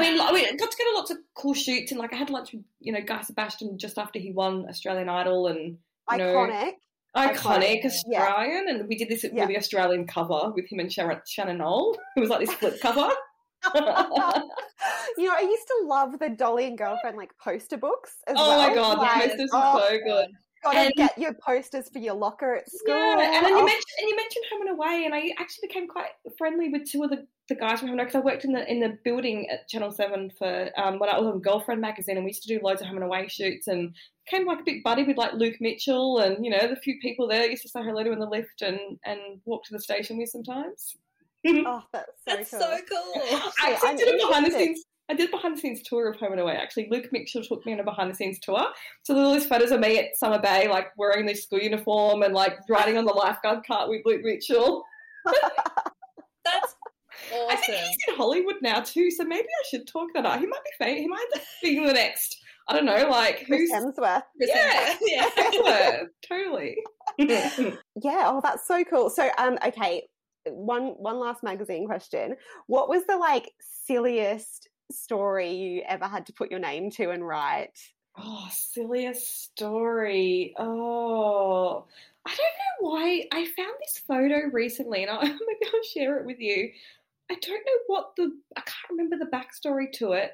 [0.00, 2.30] mean, I mean, got to go to lots of cool shoots, and like I had
[2.30, 5.78] lunch with you know Guy Sebastian just after he won Australian Idol, and
[6.08, 6.48] iconic.
[6.48, 6.72] Know,
[7.16, 8.74] iconic Australian, yeah.
[8.74, 9.42] and we did this yeah.
[9.42, 11.96] really Australian cover with him and Sharon, Shannon Noll.
[12.16, 13.08] It was like this flip cover.
[13.74, 13.80] you
[15.24, 18.12] know, I used to love the Dolly and Girlfriend like poster books.
[18.26, 18.68] As oh well.
[18.68, 20.28] my god, like, the posters oh, so good.
[20.66, 22.94] Gotta and, get your posters for your locker at school.
[22.96, 23.64] Yeah, and then you oh.
[23.64, 27.04] mentioned and you mentioned Home and Away, and I actually became quite friendly with two
[27.04, 28.98] of the, the guys from Home and Away because I worked in the in the
[29.04, 32.42] building at Channel Seven for um, when I was on Girlfriend magazine, and we used
[32.42, 33.94] to do loads of Home and Away shoots, and
[34.28, 37.28] came like a big buddy with like Luke Mitchell, and you know the few people
[37.28, 39.80] there I used to say hello to in the lift and and walk to the
[39.80, 40.96] station with sometimes.
[41.46, 42.60] oh, that's so that's cool.
[42.60, 43.12] so cool.
[43.62, 46.32] I actually did a behind the scenes I did behind the scenes tour of Home
[46.32, 46.56] and Away.
[46.56, 48.66] Actually, Luke Mitchell took me on a behind the scenes tour.
[49.02, 52.22] So there's all these photos of me at Summer Bay, like wearing this school uniform
[52.22, 54.84] and like riding on the lifeguard cart with Luke Mitchell.
[55.24, 56.74] That's
[57.32, 57.48] awesome.
[57.50, 60.40] I think he's in Hollywood now too, so maybe I should talk that up.
[60.40, 61.00] He might be famous.
[61.00, 61.26] He might
[61.62, 62.36] be the next.
[62.68, 64.22] I don't know, like who's Hemsworth?
[64.40, 66.76] Yeah, yeah, Hemsworth, totally.
[67.18, 68.24] yeah.
[68.24, 69.08] Oh, that's so cool.
[69.08, 70.02] So, um, okay,
[70.46, 72.34] one one last magazine question.
[72.66, 73.52] What was the like
[73.86, 77.78] silliest story you ever had to put your name to and write?
[78.18, 80.54] Oh, silliest story.
[80.58, 81.84] Oh,
[82.26, 83.24] I don't know why.
[83.32, 86.70] I found this photo recently, and I, maybe I'll share it with you.
[87.30, 90.32] I don't know what the I can't remember the backstory to it.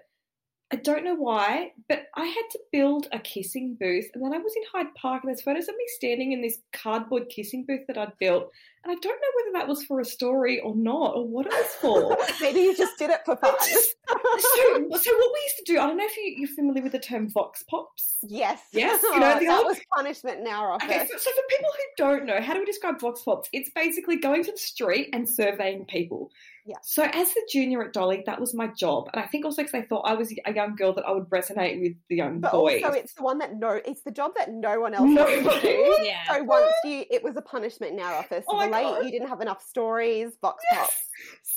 [0.72, 4.38] I don't know why, but I had to build a kissing booth, and then I
[4.38, 7.86] was in Hyde Park, and there's photos of me standing in this cardboard kissing booth
[7.88, 8.50] that I'd built,
[8.82, 11.52] and I don't know whether that was for a story or not, or what it
[11.52, 12.16] was for.
[12.40, 13.54] Maybe you just did it for fun.
[13.58, 16.82] Just, so, so what we used to do, I don't know if you, are familiar
[16.82, 18.16] with the term vox pops.
[18.22, 18.62] Yes.
[18.72, 19.02] Yes.
[19.02, 19.66] You know, oh, that old...
[19.66, 20.88] was punishment in our office.
[20.88, 23.50] Okay, so, so for people who don't know, how do we describe vox pops?
[23.52, 26.30] It's basically going to the street and surveying people.
[26.64, 26.76] Yeah.
[26.82, 29.74] So as a junior at Dolly, that was my job, and I think also because
[29.74, 32.52] I thought I was a young girl that I would resonate with the young but
[32.52, 32.82] boys.
[32.84, 35.26] Also, it's the one that no, it's the job that no one else no.
[35.26, 35.98] to do.
[36.02, 36.22] Yeah.
[36.28, 38.44] So once you, it was a punishment in our office.
[38.48, 39.04] Oh late, God.
[39.04, 40.80] you didn't have enough stories, vox yes.
[40.80, 41.06] pops.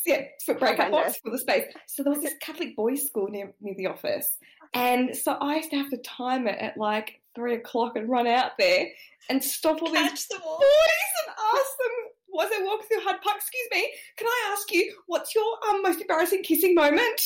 [0.05, 1.65] Yeah, for breakout box for the space.
[1.87, 4.37] So there was this Catholic boys' school near near the office,
[4.73, 8.27] and so I used to have to time it at like three o'clock and run
[8.27, 8.87] out there
[9.29, 13.37] and stop all Catch these boys and ask them was I walking through Hyde Park,
[13.37, 17.21] excuse me, can I ask you what's your um, most embarrassing kissing moment?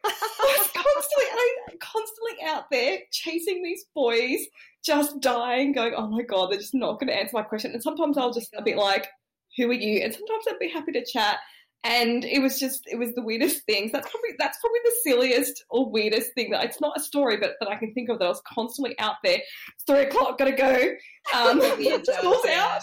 [0.04, 4.40] I was constantly, I'm constantly out there chasing these boys,
[4.84, 7.72] just dying, going, oh my god, they're just not going to answer my question.
[7.72, 9.08] And sometimes I'll just a bit like,
[9.56, 10.00] who are you?
[10.02, 11.38] And sometimes I'd be happy to chat.
[11.84, 13.92] and it was just it was the weirdest things.
[13.92, 17.54] That's probably that's probably the silliest or weirdest thing that it's not a story, but
[17.60, 19.38] that I can think of that I was constantly out there.
[19.38, 20.90] It's three o'clock, gotta go.
[21.34, 21.60] Um,
[22.18, 22.82] school's out.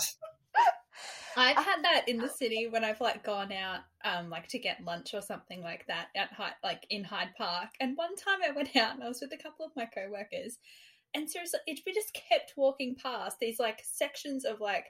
[1.37, 4.83] I've had that in the city when I've like gone out, um, like to get
[4.83, 7.69] lunch or something like that at Hyde, like in Hyde Park.
[7.79, 10.57] And one time I went out and I was with a couple of my co-workers,
[11.13, 14.85] and seriously, it, we just kept walking past these like sections of like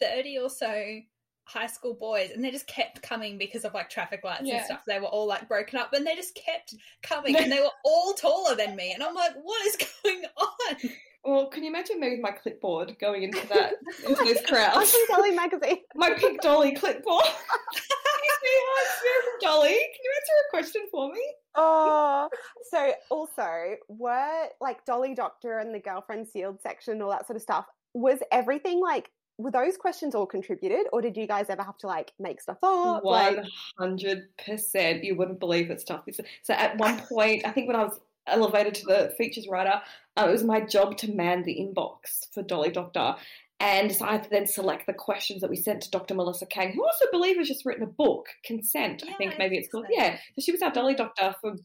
[0.00, 1.00] thirty or so
[1.44, 4.56] high school boys, and they just kept coming because of like traffic lights Yeah.
[4.56, 4.80] and stuff.
[4.86, 8.12] They were all like broken up, and they just kept coming, and they were all
[8.14, 8.92] taller than me.
[8.92, 10.90] And I'm like, what is going on?
[11.24, 13.74] Well, can you imagine me with my clipboard going into that
[14.06, 14.90] into those crowds?
[14.90, 15.78] think Dolly magazine.
[15.94, 17.24] My pink Dolly clipboard.
[17.72, 19.68] Excuse me, hi, it's Sarah from Dolly.
[19.68, 21.20] Can you answer a question for me?
[21.56, 22.28] Oh,
[22.70, 27.36] so also were like Dolly Doctor and the girlfriend sealed section and all that sort
[27.36, 27.66] of stuff.
[27.94, 31.86] Was everything like were those questions all contributed, or did you guys ever have to
[31.86, 33.04] like make stuff up?
[33.04, 33.48] Like, One
[33.78, 35.04] hundred percent.
[35.04, 36.02] You wouldn't believe that stuff.
[36.42, 38.00] So at one point, I think when I was
[38.30, 39.80] elevated to the features writer,
[40.16, 43.16] uh, it was my job to man the inbox for Dolly Doctor.
[43.60, 46.14] And so I had to then select the questions that we sent to Dr.
[46.14, 49.02] Melissa Kang, who also believe has just written a book, Consent.
[49.08, 49.86] I think maybe it's called.
[49.86, 49.94] so.
[49.94, 50.16] Yeah.
[50.36, 51.56] So she was our Dolly Doctor for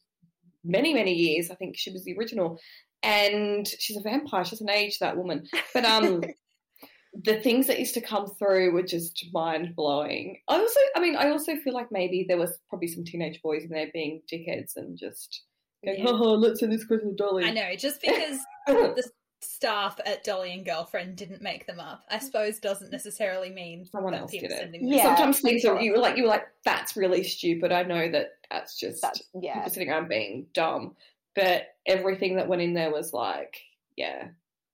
[0.63, 1.51] many, many years.
[1.51, 2.59] I think she was the original.
[3.03, 4.43] And she's a vampire.
[4.43, 5.47] She doesn't age, that woman.
[5.73, 6.23] But um,
[7.13, 10.39] the things that used to come through were just mind blowing.
[10.47, 13.63] I also, I mean, I also feel like maybe there was probably some teenage boys
[13.63, 15.43] in there being dickheads and just
[15.85, 16.11] going, Yeah.
[16.11, 19.09] "Haha, let's send this question Dolly." I know, just because the
[19.41, 24.13] staff at Dolly and Girlfriend didn't make them up, I suppose doesn't necessarily mean Someone
[24.13, 24.75] else did it.
[24.81, 27.71] Yeah, Sometimes things are you were like you were like that's really stupid.
[27.71, 29.55] I know that that's just that's yeah.
[29.55, 30.95] people sitting around being dumb,
[31.35, 33.57] but everything that went in there was like,
[33.97, 34.29] yeah,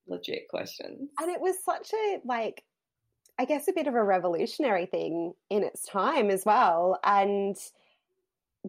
[0.10, 1.10] legit questions.
[1.20, 2.64] and it was such a like
[3.38, 7.55] i guess a bit of a revolutionary thing in its time as well and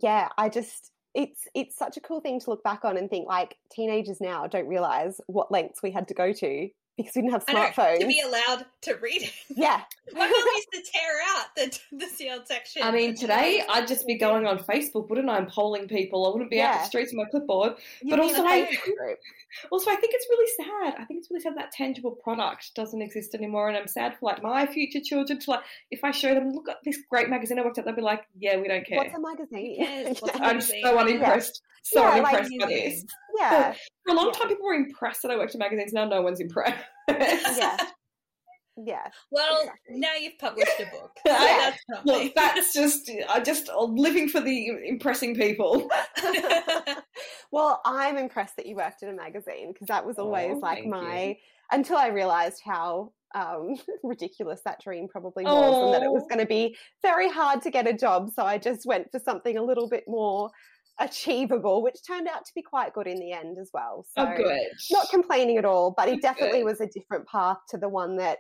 [0.03, 3.27] yeah i just it's it's such a cool thing to look back on and think
[3.27, 6.69] like teenagers now don't realize what lengths we had to go to
[7.03, 9.33] because we didn't have smartphones to be allowed to read it.
[9.57, 9.83] yeah
[10.13, 12.83] My mum used to tear out the the sealed section.
[12.83, 15.37] I mean, today I I'd just be going on Facebook, wouldn't I?
[15.37, 16.27] I'm polling people.
[16.27, 16.79] I wouldn't be out Yeah.
[16.79, 17.75] the streets with my clipboard.
[18.03, 19.19] You'd But also a I- Facebook group.
[19.73, 20.95] Also, I think it's really sad.
[21.01, 24.27] I think it's really sad that tangible product doesn't exist anymore, and I'm sad for
[24.27, 27.59] like my future children to like if I show them, look at this great magazine
[27.59, 28.99] I worked at, they'll be like, yeah, we don't care.
[28.99, 30.19] what's a magazine Who cares?
[30.23, 31.63] What's a I'm so unimpressed.
[31.83, 33.05] So Yeah, like unimpressed by this.
[33.39, 33.73] Yeah
[34.07, 34.33] For a long Yeah.
[34.33, 35.93] time, people were impressed that I worked in magazines.
[35.93, 36.77] Now, no one's impressed.
[37.09, 37.77] yeah
[38.77, 39.99] yeah Well, Exactly.
[39.99, 41.11] now you've published a book.
[41.27, 41.73] Yeah.
[41.89, 42.05] that's.
[42.07, 45.91] Look, that's just I just I'm living for the impressing people.
[47.53, 50.79] well, I'm impressed that you worked in a magazine because that was always Oh, like
[50.79, 50.91] thank you.
[50.91, 51.37] my
[51.73, 56.29] until I realized how um, ridiculous that dream probably was and that it was Oh.
[56.29, 58.31] going to be very hard to get a job.
[58.35, 60.51] So I just went for something a little bit more
[61.01, 64.07] achievable, which turned out to be quite good in the end as well.
[64.17, 64.59] So oh, good.
[64.91, 66.23] not complaining at all, but it Good.
[66.23, 68.39] definitely was a different path to the one that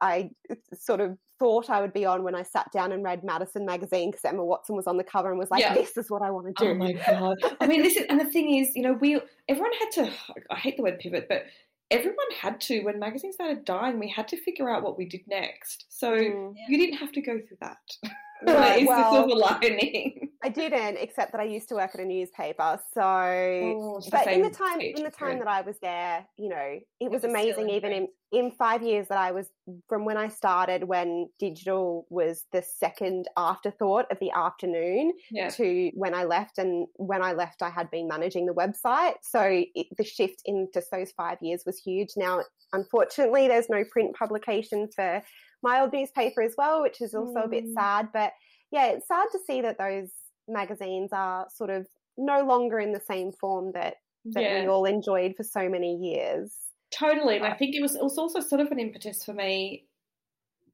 [0.00, 3.22] I uh, sort of thought I would be on when I sat down and read
[3.22, 5.74] Madison magazine because Emma Watson was on the cover and was like, Yeah.
[5.74, 7.36] "This is what I want to do." Oh my god!
[7.60, 10.12] I mean, this is and the thing is, you know, we everyone had to.
[10.50, 11.44] I hate the word pivot, but
[11.90, 13.98] everyone had to when magazines started dying.
[13.98, 15.86] We had to figure out what we did next.
[15.88, 16.54] So Mm.
[16.56, 16.64] Yeah.
[16.68, 17.78] you didn't have to go through that.
[18.46, 20.30] Is well, the silver lining.
[20.42, 22.78] I didn't, except that I used to work at a newspaper.
[22.94, 26.78] So, Oh, but in the time in the time that I was there, you know,
[27.00, 27.70] it was was amazing.
[27.70, 29.48] Even in in five years that I was
[29.88, 35.48] from when I started, when digital was the second afterthought of the afternoon, Yeah.
[35.50, 36.58] to when I left.
[36.58, 39.14] And when I left, I had been managing the website.
[39.22, 42.10] So it, the shift in just those five years was huge.
[42.16, 45.22] Now, unfortunately, there's no print publication for
[45.62, 47.74] my old newspaper as well, which is also a bit Mm.
[47.74, 48.08] sad.
[48.12, 48.32] But
[48.70, 50.10] yeah, it's sad to see that those
[50.46, 51.86] magazines are sort of
[52.16, 53.96] no longer in the same form that,
[54.26, 54.60] that yeah.
[54.62, 56.54] we all enjoyed for so many years.
[56.90, 59.84] Totally, and I think it was it was also sort of an impetus for me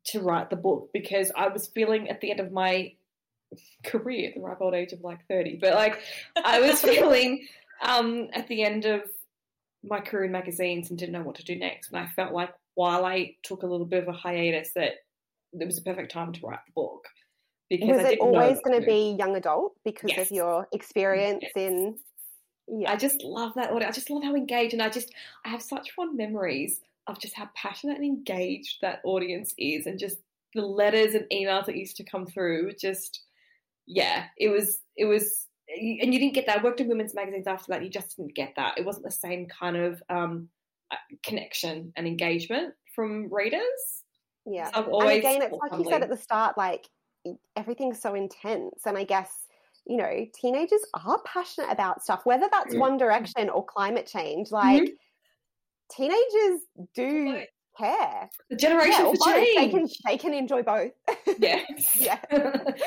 [0.06, 2.92] to write the book because I was feeling at the end of my
[3.84, 6.00] career, at the ripe old age of like thirty, but like
[6.44, 7.46] I was feeling
[7.82, 9.02] um, at the end of
[9.86, 12.54] my career in magazines and didn't know what to do next, and I felt like
[12.74, 14.94] while I took a little bit of a hiatus, that
[15.52, 17.06] it was the perfect time to write the book
[17.70, 20.26] because Was it always going to to be young adult because Yes.
[20.26, 21.52] of your experience Yes.
[21.56, 21.98] in?
[22.66, 23.88] Yeah, I just love that audio.
[23.88, 25.12] I just love how engaged, and I just
[25.44, 29.98] I have such fond memories of just how passionate and engaged that audience is, and
[29.98, 30.18] just
[30.54, 32.72] the letters and emails that used to come through.
[32.80, 33.22] Just
[33.86, 36.58] yeah, it was it was, and you didn't get that.
[36.58, 37.82] I worked in women's magazines after that.
[37.82, 38.78] You just didn't get that.
[38.78, 40.48] It wasn't the same kind of um,
[40.90, 43.62] uh, connection and engagement from readers.
[44.46, 44.70] yeah.
[44.70, 46.86] So I've And again, it's like you said at the start, like
[47.56, 48.82] everything's so intense.
[48.86, 49.30] And I guess,
[49.86, 52.80] you know, teenagers are passionate about stuff, whether that's Mm.
[52.80, 54.50] One Direction or climate change.
[54.50, 54.90] Like,
[55.90, 56.60] teenagers
[56.94, 57.42] do.
[57.76, 58.28] Care.
[58.50, 59.34] The generation Yeah, for both.
[59.34, 59.72] They change.
[59.72, 60.92] can, they can enjoy both.
[61.38, 61.96] Yes.
[62.00, 62.18] Yeah.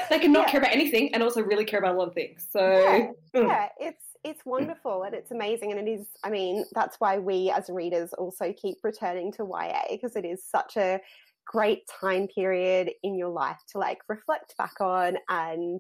[0.10, 0.52] they can not Yeah.
[0.52, 2.48] care about anything and also really care about a lot of things.
[2.52, 7.00] So Yeah, yeah, it's it's wonderful and it's amazing and it is I mean, that's
[7.00, 11.00] why we as readers also keep returning to YA because it is such a
[11.46, 15.80] great time period in your life to like reflect back on and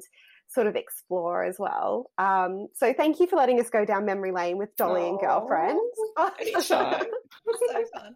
[0.49, 2.09] sort of explore as well.
[2.17, 5.81] Um, so thank you for letting us go down memory lane with Dolly and girlfriends.
[6.61, 8.15] so fun.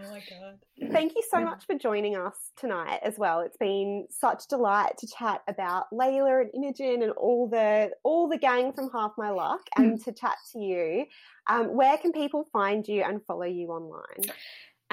[0.00, 0.92] Oh my god.
[0.92, 3.40] Thank you so much for joining us tonight as well.
[3.40, 8.38] It's been such delight to chat about Layla and Imogen and all the all the
[8.38, 11.06] gang from Half My Luck and to chat to you.
[11.48, 14.30] Um, where can people find you and follow you online?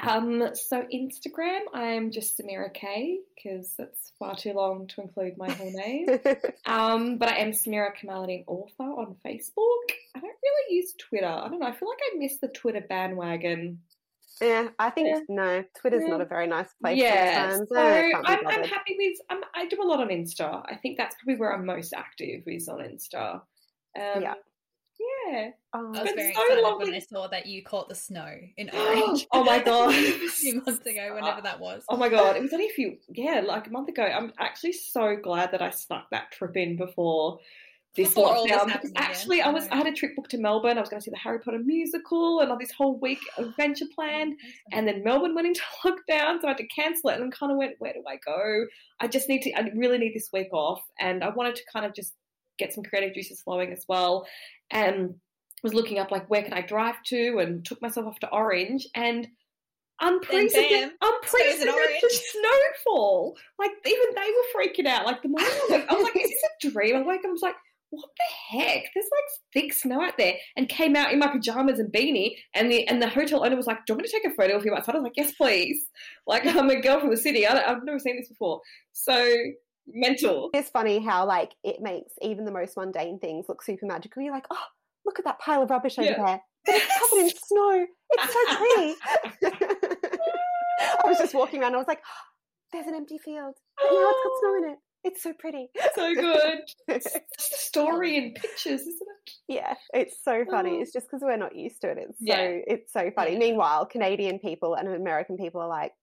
[0.04, 5.52] Um, so Instagram, I'm just Samira K because it's far too long to include my
[5.52, 6.08] whole name.
[6.66, 9.92] Um, but I am Samira Kamaladine author on Facebook.
[10.16, 11.26] I don't really use Twitter.
[11.26, 11.66] I don't know.
[11.66, 13.80] I feel like I missed the Twitter bandwagon.
[14.42, 15.20] Yeah, I think Yeah.
[15.30, 16.10] no, Twitter's Yeah.
[16.10, 17.70] not a very nice place yeah, sometimes.
[17.70, 19.18] so I can't be I'm, I'm happy with.
[19.30, 20.64] I'm, I do a lot on Insta.
[20.66, 23.36] I think that's probably where I'm most active is on Insta.
[23.36, 24.34] Um, Yeah.
[25.00, 25.50] Yeah.
[25.74, 26.86] Oh, I was very so excited lovely.
[26.86, 29.28] when I saw that you caught the snow in Orange.
[29.32, 29.94] Oh my God.
[29.94, 31.84] a few months ago, whenever that was.
[31.90, 34.04] Oh my god, it was only a few, yeah, like a month ago.
[34.04, 37.40] I'm actually so glad that I snuck that trip in before
[37.96, 38.68] this Before lockdown.
[38.68, 39.68] because actually, I I was.
[39.70, 40.78] I had a trip booked to Melbourne.
[40.78, 43.86] I was going to see the Harry Potter musical and all this whole week adventure
[43.94, 44.36] planned.
[44.72, 47.58] And then Melbourne went into lockdown, so I had to cancel it and kind of
[47.58, 48.66] went, where do I go?
[49.02, 50.82] I just need to, I really need this week off.
[51.00, 52.14] And I wanted to kind of just
[52.58, 54.26] get some creative juices flowing as well.
[54.70, 55.16] And
[55.64, 58.88] was looking up like where can I drive to and took myself off to Orange
[58.96, 59.28] and
[60.02, 63.38] unprecedented, unprecedented snowfall.
[63.60, 65.06] Like even they were freaking out.
[65.06, 66.96] Like the morning I was, I like, is this a dream?
[66.96, 67.56] I woke up and was like,
[67.92, 68.84] what the heck?
[68.94, 72.36] There's like thick snow out there, and came out in my pajamas and beanie.
[72.56, 74.36] And the and the hotel owner was like, "Do you want me to take a
[74.36, 75.86] photo of you outside?" I was like, "Yes, please."
[76.28, 77.46] Like I'm a girl from the city.
[77.46, 78.62] I, I've never seen this before.
[78.94, 79.34] So
[79.88, 80.50] mental.
[80.54, 84.22] it's funny how like it makes even the most mundane things look super magical.
[84.22, 84.66] You're like, oh,
[85.06, 86.24] look at that pile of rubbish over Yeah.
[86.26, 86.42] there.
[86.66, 87.86] But it's covered in snow.
[88.12, 90.08] It's so pretty.
[91.04, 91.74] I was just walking around.
[91.76, 92.24] I was like, oh,
[92.72, 93.56] there's an empty field.
[93.82, 94.78] And now it's got snow in it.
[95.04, 95.70] It's so pretty.
[95.96, 96.60] so good.
[96.88, 98.96] It's just a story and pictures, isn't
[99.26, 99.32] it?
[99.48, 100.78] yeah, it's so funny.
[100.78, 100.82] Oh.
[100.82, 101.98] It's just because we're not used to it.
[102.00, 102.38] It's so Yeah.
[102.68, 103.34] it's so funny.
[103.34, 103.40] Yeah.
[103.40, 105.94] Meanwhile, Canadian people and American people are like,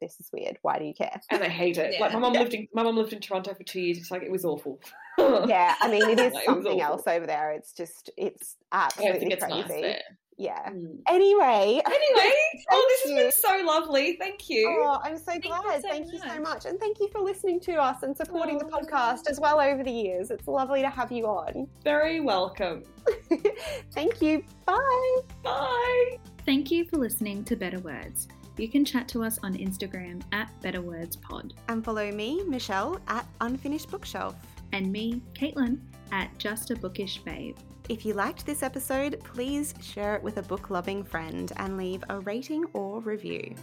[0.00, 0.58] this is weird.
[0.62, 1.20] Why do you care?
[1.30, 2.00] And I hate it.
[2.00, 2.40] Like my mom Yeah.
[2.40, 3.98] lived in my mom lived in Toronto for two years.
[3.98, 4.80] It's like it was awful.
[5.18, 6.94] Yeah, I mean, it is Like, something awful.
[6.98, 7.52] else over there.
[7.52, 9.80] It's just, it's I absolutely think it's crazy.
[9.82, 10.00] nice.
[10.36, 10.68] Yeah.
[10.70, 10.98] Mm.
[11.08, 12.32] Anyway, Anyway,
[12.70, 14.16] oh, this has been so lovely.
[14.18, 14.68] Thank you.
[14.84, 15.82] Oh, I'm so Thank you glad.
[15.82, 16.40] so thank you so much.
[16.40, 16.64] much.
[16.66, 18.68] And thank you for listening to us and supporting the Oh.
[18.80, 20.30] podcast as well over the years.
[20.30, 21.68] It's lovely to have you on.
[21.84, 22.82] Very welcome.
[23.92, 24.42] thank you.
[24.66, 25.18] Bye.
[25.42, 26.18] Bye.
[26.44, 28.28] Thank you for listening to Better Words.
[28.56, 33.00] You can chat to us on Instagram at Better Words Pod And follow me, Michelle,
[33.08, 34.36] at Unfinished Bookshelf.
[34.72, 35.78] and me, Caitlin,
[36.12, 37.56] at Just a Bookish Babe.
[37.88, 42.02] If you liked this episode, please share it with a book loving friend and leave
[42.08, 43.54] a rating or review.